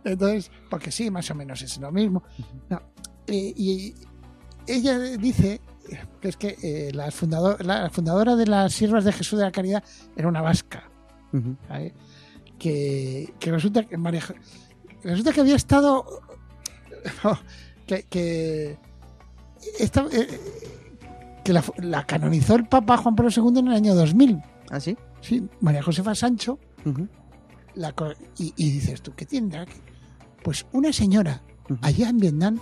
Entonces, 0.03 0.51
porque 0.69 0.91
sí, 0.91 1.09
más 1.11 1.29
o 1.31 1.35
menos 1.35 1.61
es 1.61 1.77
lo 1.77 1.91
mismo. 1.91 2.23
No, 2.69 2.81
eh, 3.27 3.53
y 3.55 3.93
ella 4.67 4.97
dice 4.99 5.61
que 6.21 6.27
es 6.29 6.37
que 6.37 6.57
eh, 6.63 6.91
la, 6.93 7.07
fundador- 7.11 7.63
la 7.63 7.89
fundadora 7.91 8.35
de 8.35 8.47
las 8.47 8.73
Siervas 8.73 9.03
de 9.05 9.13
Jesús 9.13 9.37
de 9.39 9.45
la 9.45 9.51
Caridad 9.51 9.83
era 10.15 10.27
una 10.27 10.41
vasca. 10.41 10.89
¿vale? 11.69 11.93
que, 12.57 13.33
que 13.39 13.51
resulta 13.51 13.83
que 13.83 13.97
María 13.97 14.23
resulta 15.03 15.33
que 15.33 15.41
había 15.41 15.55
estado 15.57 16.05
que, 17.85 18.03
que 18.03 18.77
esta- 19.79 20.07
eh, 20.11 20.27
que 21.43 21.53
la, 21.53 21.63
la 21.77 22.05
canonizó 22.05 22.55
el 22.55 22.65
Papa 22.67 22.97
Juan 22.97 23.15
Pablo 23.15 23.31
II 23.35 23.59
en 23.59 23.67
el 23.67 23.73
año 23.73 23.95
2000 23.95 24.41
¿Ah, 24.71 24.79
sí? 24.79 24.97
sí 25.21 25.47
María 25.61 25.83
Josefa 25.83 26.15
Sancho 26.15 26.59
la 27.75 27.93
y, 28.37 28.53
y 28.57 28.71
dices 28.71 29.01
tú 29.01 29.13
¿qué 29.15 29.25
que-?". 29.25 29.67
pues 30.43 30.65
una 30.71 30.91
señora 30.93 31.41
ujú, 31.69 31.77
allá 31.81 32.09
en 32.09 32.17
Vietnam 32.17 32.59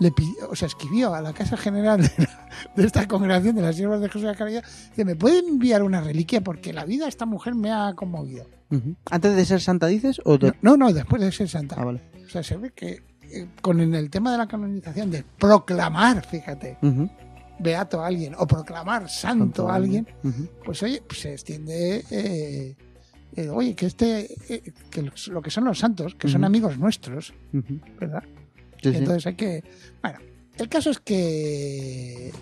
le 0.00 0.10
pidió, 0.10 0.50
o 0.50 0.56
sea, 0.56 0.66
escribió 0.66 1.14
a 1.14 1.20
la 1.20 1.32
Casa 1.32 1.56
General 1.56 2.00
de, 2.02 2.10
la- 2.18 2.48
de 2.74 2.84
esta 2.84 3.06
congregación 3.06 3.54
de 3.54 3.62
las 3.62 3.76
Siervas 3.76 4.00
de 4.00 4.08
Jesús 4.08 4.22
de 4.22 4.28
la 4.28 4.34
Caridad 4.34 4.64
que 4.96 5.04
me 5.04 5.14
puede 5.14 5.38
enviar 5.38 5.82
una 5.84 6.00
reliquia 6.00 6.40
porque 6.42 6.72
la 6.72 6.84
vida 6.84 7.04
de 7.04 7.10
esta 7.10 7.24
mujer 7.26 7.54
me 7.54 7.70
ha 7.70 7.94
conmovido. 7.94 8.46
¿Antes 9.10 9.36
de 9.36 9.44
ser 9.44 9.60
santa 9.60 9.86
dices? 9.86 10.20
O 10.24 10.38
de- 10.38 10.54
No, 10.62 10.76
no, 10.76 10.92
después 10.92 11.20
de 11.22 11.30
ser 11.30 11.48
santa. 11.48 11.76
Ah, 11.78 11.84
vale. 11.84 12.00
O 12.24 12.28
sea, 12.28 12.42
se 12.42 12.56
ve 12.56 12.70
que 12.72 13.02
con 13.60 13.80
el 13.80 14.10
tema 14.10 14.32
de 14.32 14.38
la 14.38 14.46
canonización, 14.46 15.10
de 15.10 15.24
proclamar, 15.38 16.24
fíjate, 16.26 16.78
beato 17.58 18.02
a 18.02 18.06
alguien 18.06 18.34
o 18.36 18.46
proclamar 18.46 19.08
santo 19.08 19.68
a 19.68 19.76
alguien, 19.76 20.06
pues 20.64 20.82
oye, 20.82 21.02
pues 21.06 21.20
se 21.20 21.32
extiende, 21.32 22.04
eh, 22.10 22.76
eh, 23.36 23.48
oye, 23.48 23.74
que 23.74 23.86
este, 23.86 24.28
eh, 24.48 24.72
que 24.90 25.10
lo 25.28 25.42
que 25.42 25.50
son 25.50 25.64
los 25.64 25.78
santos, 25.78 26.14
que 26.14 26.28
son 26.28 26.44
amigos 26.44 26.78
nuestros. 26.78 27.32
¿verdad? 28.00 28.24
Sí, 28.82 28.90
sí. 28.90 28.98
Entonces 28.98 29.26
hay 29.26 29.34
que, 29.34 29.64
bueno, 30.02 30.18
el 30.58 30.68
caso 30.68 30.90
es 30.90 30.98
que 30.98 32.32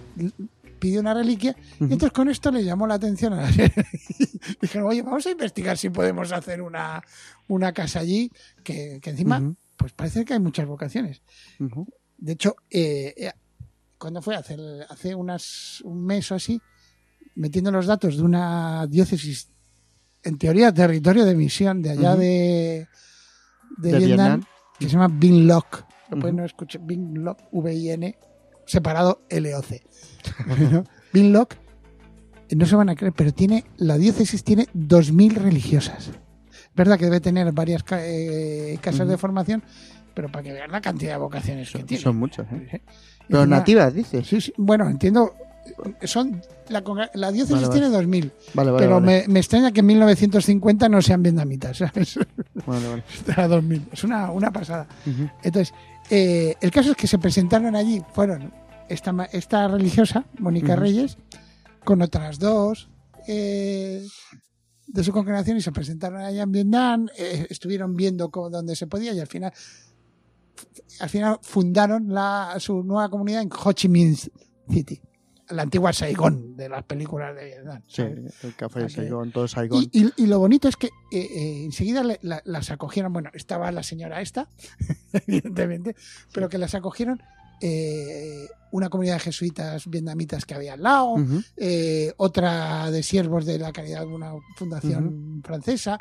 pidió 0.79 1.01
una 1.01 1.13
reliquia 1.15 1.55
y 1.79 1.85
entonces 1.85 2.13
con 2.13 2.29
esto 2.29 2.51
le 2.51 2.65
llamó 2.65 2.87
la 2.87 2.95
atención 2.95 3.35
a 3.35 3.43
la 3.43 3.51
Dijeron, 4.61 4.89
oye, 4.89 5.03
vamos 5.03 5.27
a 5.27 5.31
investigar 5.31 5.77
si 5.77 5.91
podemos 5.91 6.33
hacer 6.33 6.63
una, 6.63 7.03
una 7.49 7.73
casa 7.73 8.01
allí, 8.01 8.33
que, 8.65 8.99
que 9.03 9.11
encima, 9.11 9.55
pues 9.81 9.93
parece 9.95 10.27
que 10.27 10.35
hay 10.35 10.41
muchas 10.41 10.67
vocaciones. 10.67 11.23
De 12.19 12.33
hecho, 12.33 12.55
eh, 12.69 13.15
eh, 13.17 13.33
cuando 13.97 14.21
fue 14.21 14.37
hace, 14.37 14.57
hace 14.91 15.15
unas, 15.15 15.81
un 15.85 16.05
mes 16.05 16.31
o 16.31 16.35
así, 16.35 16.61
metiendo 17.35 17.71
los 17.71 17.87
datos 17.87 18.19
de 18.19 18.23
una 18.23 18.87
diócesis, 18.87 19.49
en 20.23 20.37
teoría 20.37 20.71
territorio 20.73 21.25
de 21.25 21.35
misión 21.35 21.81
de 21.81 21.91
allá 21.93 22.15
de, 22.15 22.89
de, 23.79 23.93
De 23.93 23.99
Vietnam, 23.99 24.41
Vietnam. 24.41 24.45
que 24.79 24.85
se 24.85 24.93
llama 24.93 25.09
Binh 25.09 25.47
Loc. 25.47 25.87
Después 26.11 26.31
Ujú. 26.33 26.41
no 26.41 26.45
escuché 26.45 26.79
Binh 26.79 27.25
Loc, 27.25 27.39
V-I-N, 27.51 28.19
separado 28.67 29.23
L-O-C. 29.31 29.83
¿No? 30.73 30.85
Binh 31.15 31.33
Loc, 31.33 31.55
eh, 32.51 32.55
no 32.55 32.67
se 32.67 32.77
van 32.77 32.91
a 32.91 32.97
creer, 32.97 33.15
pero 33.17 33.33
tiene 33.33 33.65
la 33.79 33.97
diócesis 33.97 34.45
tiene 34.45 34.67
2.000 34.75 35.33
religiosas. 35.37 36.11
Verdad 36.75 36.99
que 36.99 37.05
debe 37.07 37.21
tener 37.21 37.51
varias 37.53 37.83
eh, 37.93 38.79
casas 38.81 39.09
de 39.09 39.17
formación, 39.19 39.63
pero 40.15 40.29
para 40.31 40.43
que 40.45 40.53
vean 40.53 40.71
la 40.71 40.81
cantidad 40.81 41.13
de 41.13 41.19
vocaciones 41.19 41.71
que 41.71 41.83
tiene. 41.85 42.03
son 42.03 42.17
muchos, 42.17 42.47
¿eh? 42.53 42.81
Pero 43.29 43.43
encima- 43.43 43.57
nativas, 43.59 43.95
dices. 43.95 44.27
Sí, 44.27 44.41
sí, 44.41 44.53
bueno, 44.57 44.89
entiendo. 44.89 45.35
Son 46.03 46.41
la, 46.69 46.83
la 47.15 47.31
diócesis 47.31 47.69
Vale, 47.69 47.89
vale. 47.89 48.07
tiene 48.09 48.23
2.000, 48.27 48.33
Vale, 48.55 48.71
vale. 48.73 48.87
pero. 48.87 49.01
Me, 49.01 49.25
me 49.29 49.39
extraña 49.41 49.71
que 49.73 49.81
en 49.81 49.87
1950 49.87 50.89
no 50.89 51.01
sean 51.03 51.23
vietnamitas. 51.23 51.77
¿sabes? 51.79 52.19
Vale, 52.67 52.89
vale. 52.89 53.03
Era 53.29 53.49
2.000. 53.49 53.83
Es 53.93 54.05
una, 54.05 54.31
una 54.33 54.51
pasada. 54.51 54.87
Entonces, 55.43 55.73
eh, 56.11 56.57
el 56.61 56.71
caso 56.71 56.91
es 56.93 56.97
que 56.97 57.07
se 57.07 57.19
presentaron 57.19 57.77
allí, 57.77 58.03
fueron 58.15 58.53
esta, 58.89 59.13
esta 59.33 59.69
religiosa, 59.69 60.25
Mónica. 60.39 60.75
Reyes, 60.77 61.19
con 61.85 62.03
otras 62.03 62.39
dos 62.41 62.89
eh, 63.29 64.03
de 64.93 65.05
su 65.05 65.13
congregación 65.13 65.57
y 65.57 65.61
se 65.61 65.73
presentaron 65.73 66.21
allá 66.21 66.43
en 66.43 66.53
Vietnam, 66.53 67.09
eh, 67.17 67.47
estuvieron 67.51 67.95
viendo 67.97 68.31
cómo, 68.31 68.51
dónde 68.51 68.75
se 68.77 68.87
podía 68.87 69.13
y 69.13 69.21
al 69.21 69.27
final 69.27 69.53
al 71.01 71.09
final 71.09 71.39
fundaron 71.43 72.13
la, 72.13 72.55
su 72.59 72.83
nueva 72.83 73.09
comunidad 73.09 73.43
en 73.43 73.51
Ho 73.53 73.73
Chi 73.73 73.89
Minh 73.89 74.15
City, 74.69 75.01
la 75.49 75.63
antigua 75.63 75.93
Saigón 75.93 76.55
de 76.57 76.69
las 76.69 76.85
películas 76.85 77.35
de 77.35 77.45
Vietnam. 77.47 77.83
Sí, 77.87 78.03
el 78.03 78.55
café 78.57 78.81
de. 78.81 78.89
Saigón, 78.91 79.33
todo 79.33 79.49
Saigón. 79.49 79.85
Y, 79.91 80.03
y- 80.07 80.13
y 80.17 80.27
lo 80.27 80.39
bonito 80.39 80.69
es 80.69 80.77
que 80.77 80.89
eh, 80.89 80.91
eh, 81.13 81.65
enseguida 81.65 82.03
le- 82.05 82.19
la- 82.23 82.43
las 82.45 82.71
acogieron, 82.71 83.13
bueno, 83.13 83.31
estaba 83.33 83.73
la 83.73 83.83
señora 83.83 84.21
esta, 84.21 84.49
evidentemente, 85.13 85.97
pero 86.33 86.49
que 86.49 86.59
las 86.59 86.75
acogieron 86.75 87.23
eh, 87.61 88.49
una 88.73 88.89
comunidad 88.89 89.15
de 89.15 89.21
jesuitas 89.21 89.89
vietnamitas 89.89 90.45
que 90.45 90.55
había 90.55 90.75
al 90.75 90.83
lado, 90.83 91.17
eh, 91.57 92.13
otra 92.17 92.91
de 92.91 93.03
siervos 93.03 93.45
de 93.45 93.59
la 93.59 93.73
caridad 93.73 94.01
de 94.01 94.07
una 94.07 94.33
fundación 94.57 95.43
francesa, 95.45 95.99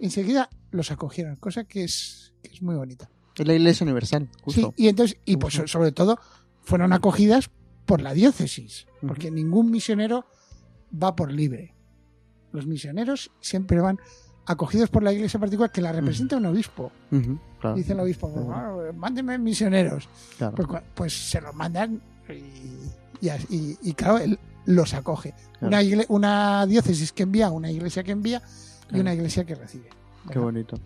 enseguida 0.00 0.48
los 0.70 0.90
acogieron, 0.90 1.36
cosa 1.36 1.64
que 1.64 1.84
es, 1.84 2.32
que 2.42 2.52
es 2.52 2.62
muy 2.62 2.76
bonita. 2.76 3.10
Es 3.36 3.46
la 3.46 3.54
Iglesia 3.54 3.84
Universal, 3.84 4.28
justo. 4.42 4.74
Sí, 4.76 4.84
y 4.84 4.88
entonces, 4.88 5.18
y 5.24 5.36
pues 5.36 5.60
sobre 5.66 5.92
todo, 5.92 6.18
fueron 6.60 6.92
acogidas 6.92 7.50
por 7.86 8.00
la 8.00 8.14
diócesis, 8.14 8.86
porque 9.06 9.30
ningún 9.30 9.70
misionero 9.70 10.24
va 10.92 11.16
por 11.16 11.32
libre. 11.32 11.74
Los 12.52 12.66
misioneros 12.66 13.32
siempre 13.40 13.80
van 13.80 13.98
acogidos 14.46 14.90
por 14.90 15.02
la 15.02 15.12
iglesia 15.12 15.40
particular 15.40 15.70
que 15.70 15.80
la 15.80 15.92
representa 15.92 16.36
un 16.36 16.46
obispo. 16.46 16.92
Claro. 17.62 17.76
Dice 17.76 17.92
el 17.92 18.00
obispo. 18.00 18.30
"Ah, 18.52 18.72
mándenme 18.94 19.38
misioneros. 19.38 20.08
Claro. 20.36 20.54
Pues, 20.56 20.82
pues 20.94 21.30
se 21.30 21.40
los 21.40 21.54
mandan 21.54 22.00
y, 22.28 22.32
y, 23.26 23.30
y- 23.48 23.78
y, 23.82 23.92
claro, 23.94 24.18
él 24.18 24.38
los 24.66 24.92
acoge. 24.94 25.32
Una, 25.60 25.78
una 26.08 26.66
diócesis 26.66 27.12
que 27.12 27.22
envía, 27.22 27.50
una 27.50 27.70
iglesia 27.70 28.02
que 28.02 28.10
envía 28.10 28.42
y 28.92 28.98
una 28.98 29.14
iglesia 29.14 29.44
que 29.44 29.54
recibe. 29.54 29.88
Qué 30.30 30.38
bonito. 30.38 30.76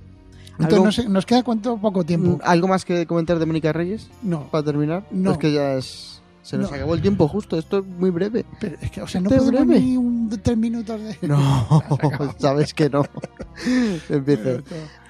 Entonces, 0.58 0.72
¿Algo- 0.74 0.84
no 0.84 0.92
sé, 0.92 1.08
¿nos 1.08 1.26
queda 1.26 1.42
cuánto 1.42 1.76
poco 1.78 2.04
tiempo? 2.04 2.36
Mm, 2.36 2.40
¿Algo 2.44 2.68
más 2.68 2.84
que 2.84 3.06
comentar 3.06 3.38
de 3.38 3.44
Mónica 3.46 3.72
Reyes 3.72 4.08
No, 4.22 4.48
para 4.50 4.62
terminar? 4.64 5.06
No. 5.10 5.32
Es 5.32 5.38
que 5.38 5.52
ya 5.52 5.74
es... 5.74 6.20
se 6.46 6.56
nos 6.56 6.70
No. 6.70 6.76
acabó 6.76 6.94
el 6.94 7.02
tiempo 7.02 7.26
justo. 7.28 7.58
Esto 7.58 7.78
es 7.78 7.84
muy 7.86 8.10
breve. 8.10 8.44
pero 8.60 8.76
es 8.80 8.90
que, 8.90 9.02
o 9.02 9.06
sea, 9.08 9.20
no 9.20 9.28
podemos 9.28 9.48
breve. 9.50 9.80
ni 9.80 9.96
un, 9.96 10.30
tres 10.42 10.56
minutos 10.56 11.00
de... 11.00 11.28
No, 11.28 11.82
sabes 12.38 12.72
que 12.72 12.88
no. 12.88 13.04
Empiece. 14.08 14.62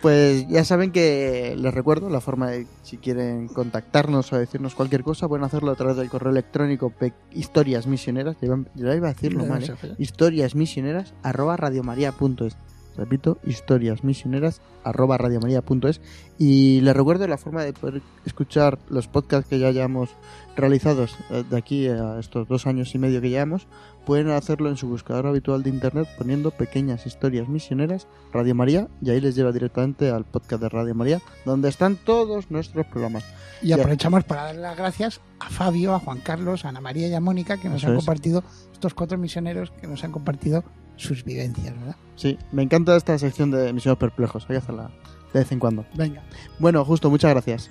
Pues 0.02 0.46
ya 0.48 0.64
saben 0.64 0.92
que 0.92 1.54
les 1.58 1.74
recuerdo 1.74 2.08
la 2.10 2.20
forma 2.20 2.50
de 2.50 2.66
si 2.82 2.96
quieren 2.98 3.48
contactarnos 3.48 4.32
o 4.32 4.38
decirnos 4.38 4.74
cualquier 4.74 5.02
cosa, 5.02 5.26
pueden 5.28 5.44
hacerlo 5.44 5.72
a 5.72 5.74
través 5.74 5.96
del 5.96 6.08
correo 6.08 6.30
electrónico 6.30 6.90
pe- 6.90 7.12
historias 7.32 7.86
misioneras. 7.86 8.36
Ya 8.40 8.46
iba, 8.94 9.08
a 9.08 9.12
decirlo 9.12 9.42
No, 9.42 9.46
mal, 9.50 9.62
¿eh? 9.62 9.66
sé, 9.80 9.94
Historias 9.98 10.54
misioneras 10.54 11.14
arroba 11.22 11.56
radiomaria.es. 11.56 12.56
Repito, 12.96 13.38
historias 13.44 14.04
misioneras 14.04 14.60
arroba 14.84 15.18
radiomaria.es. 15.18 16.00
Y 16.38 16.80
les 16.80 16.96
recuerdo 16.96 17.26
la 17.26 17.38
forma 17.38 17.62
de 17.62 17.72
poder 17.72 18.02
escuchar 18.24 18.78
los 18.88 19.08
podcasts 19.08 19.48
que 19.48 19.58
ya 19.58 19.68
hayamos 19.68 20.10
realizados 20.56 21.16
eh, 21.30 21.44
de 21.48 21.56
aquí 21.56 21.88
a 21.88 22.18
estos 22.18 22.48
dos 22.48 22.66
años 22.66 22.94
y 22.94 22.98
medio 22.98 23.20
que 23.20 23.30
llevamos. 23.30 23.66
Pueden 24.04 24.30
hacerlo 24.30 24.68
en 24.68 24.76
su 24.76 24.88
buscador 24.88 25.26
habitual 25.26 25.62
de 25.62 25.70
internet 25.70 26.08
poniendo 26.16 26.50
pequeñas 26.52 27.06
historias 27.06 27.48
misioneras 27.48 28.06
Radio 28.32 28.54
María 28.54 28.88
y 29.02 29.10
ahí 29.10 29.20
les 29.20 29.34
lleva 29.34 29.50
directamente 29.50 30.10
al 30.10 30.24
podcast 30.24 30.62
de 30.62 30.68
Radio 30.68 30.94
María 30.94 31.20
donde 31.44 31.68
están 31.68 31.96
todos 31.96 32.50
nuestros 32.50 32.86
programas. 32.86 33.24
Y 33.62 33.72
aprovechamos 33.72 34.24
para 34.24 34.44
dar 34.44 34.56
las 34.56 34.76
gracias 34.76 35.20
a 35.40 35.50
Fabio, 35.50 35.94
a 35.94 35.98
Juan 35.98 36.20
Carlos, 36.20 36.64
a 36.64 36.68
Ana 36.68 36.80
María 36.80 37.08
y 37.08 37.14
a 37.14 37.20
Mónica 37.20 37.56
que 37.56 37.68
nos 37.68 37.78
Eso 37.78 37.88
han 37.88 37.94
es. 37.94 37.98
compartido, 37.98 38.44
estos 38.72 38.94
cuatro 38.94 39.18
misioneros 39.18 39.72
que 39.72 39.86
nos 39.86 40.04
han 40.04 40.12
compartido 40.12 40.62
sus 40.96 41.24
vivencias, 41.24 41.78
¿verdad? 41.78 41.96
Sí, 42.16 42.38
me 42.52 42.62
encanta 42.62 42.96
esta 42.96 43.18
sección 43.18 43.50
de 43.50 43.72
Misioneros 43.72 43.98
Perplejos. 43.98 44.44
Hay 44.44 44.54
que 44.54 44.56
hacerla 44.56 44.90
de 45.32 45.40
vez 45.40 45.52
en 45.52 45.58
cuando. 45.58 45.84
Venga. 45.94 46.22
Bueno, 46.58 46.84
justo, 46.84 47.10
muchas 47.10 47.30
gracias. 47.30 47.70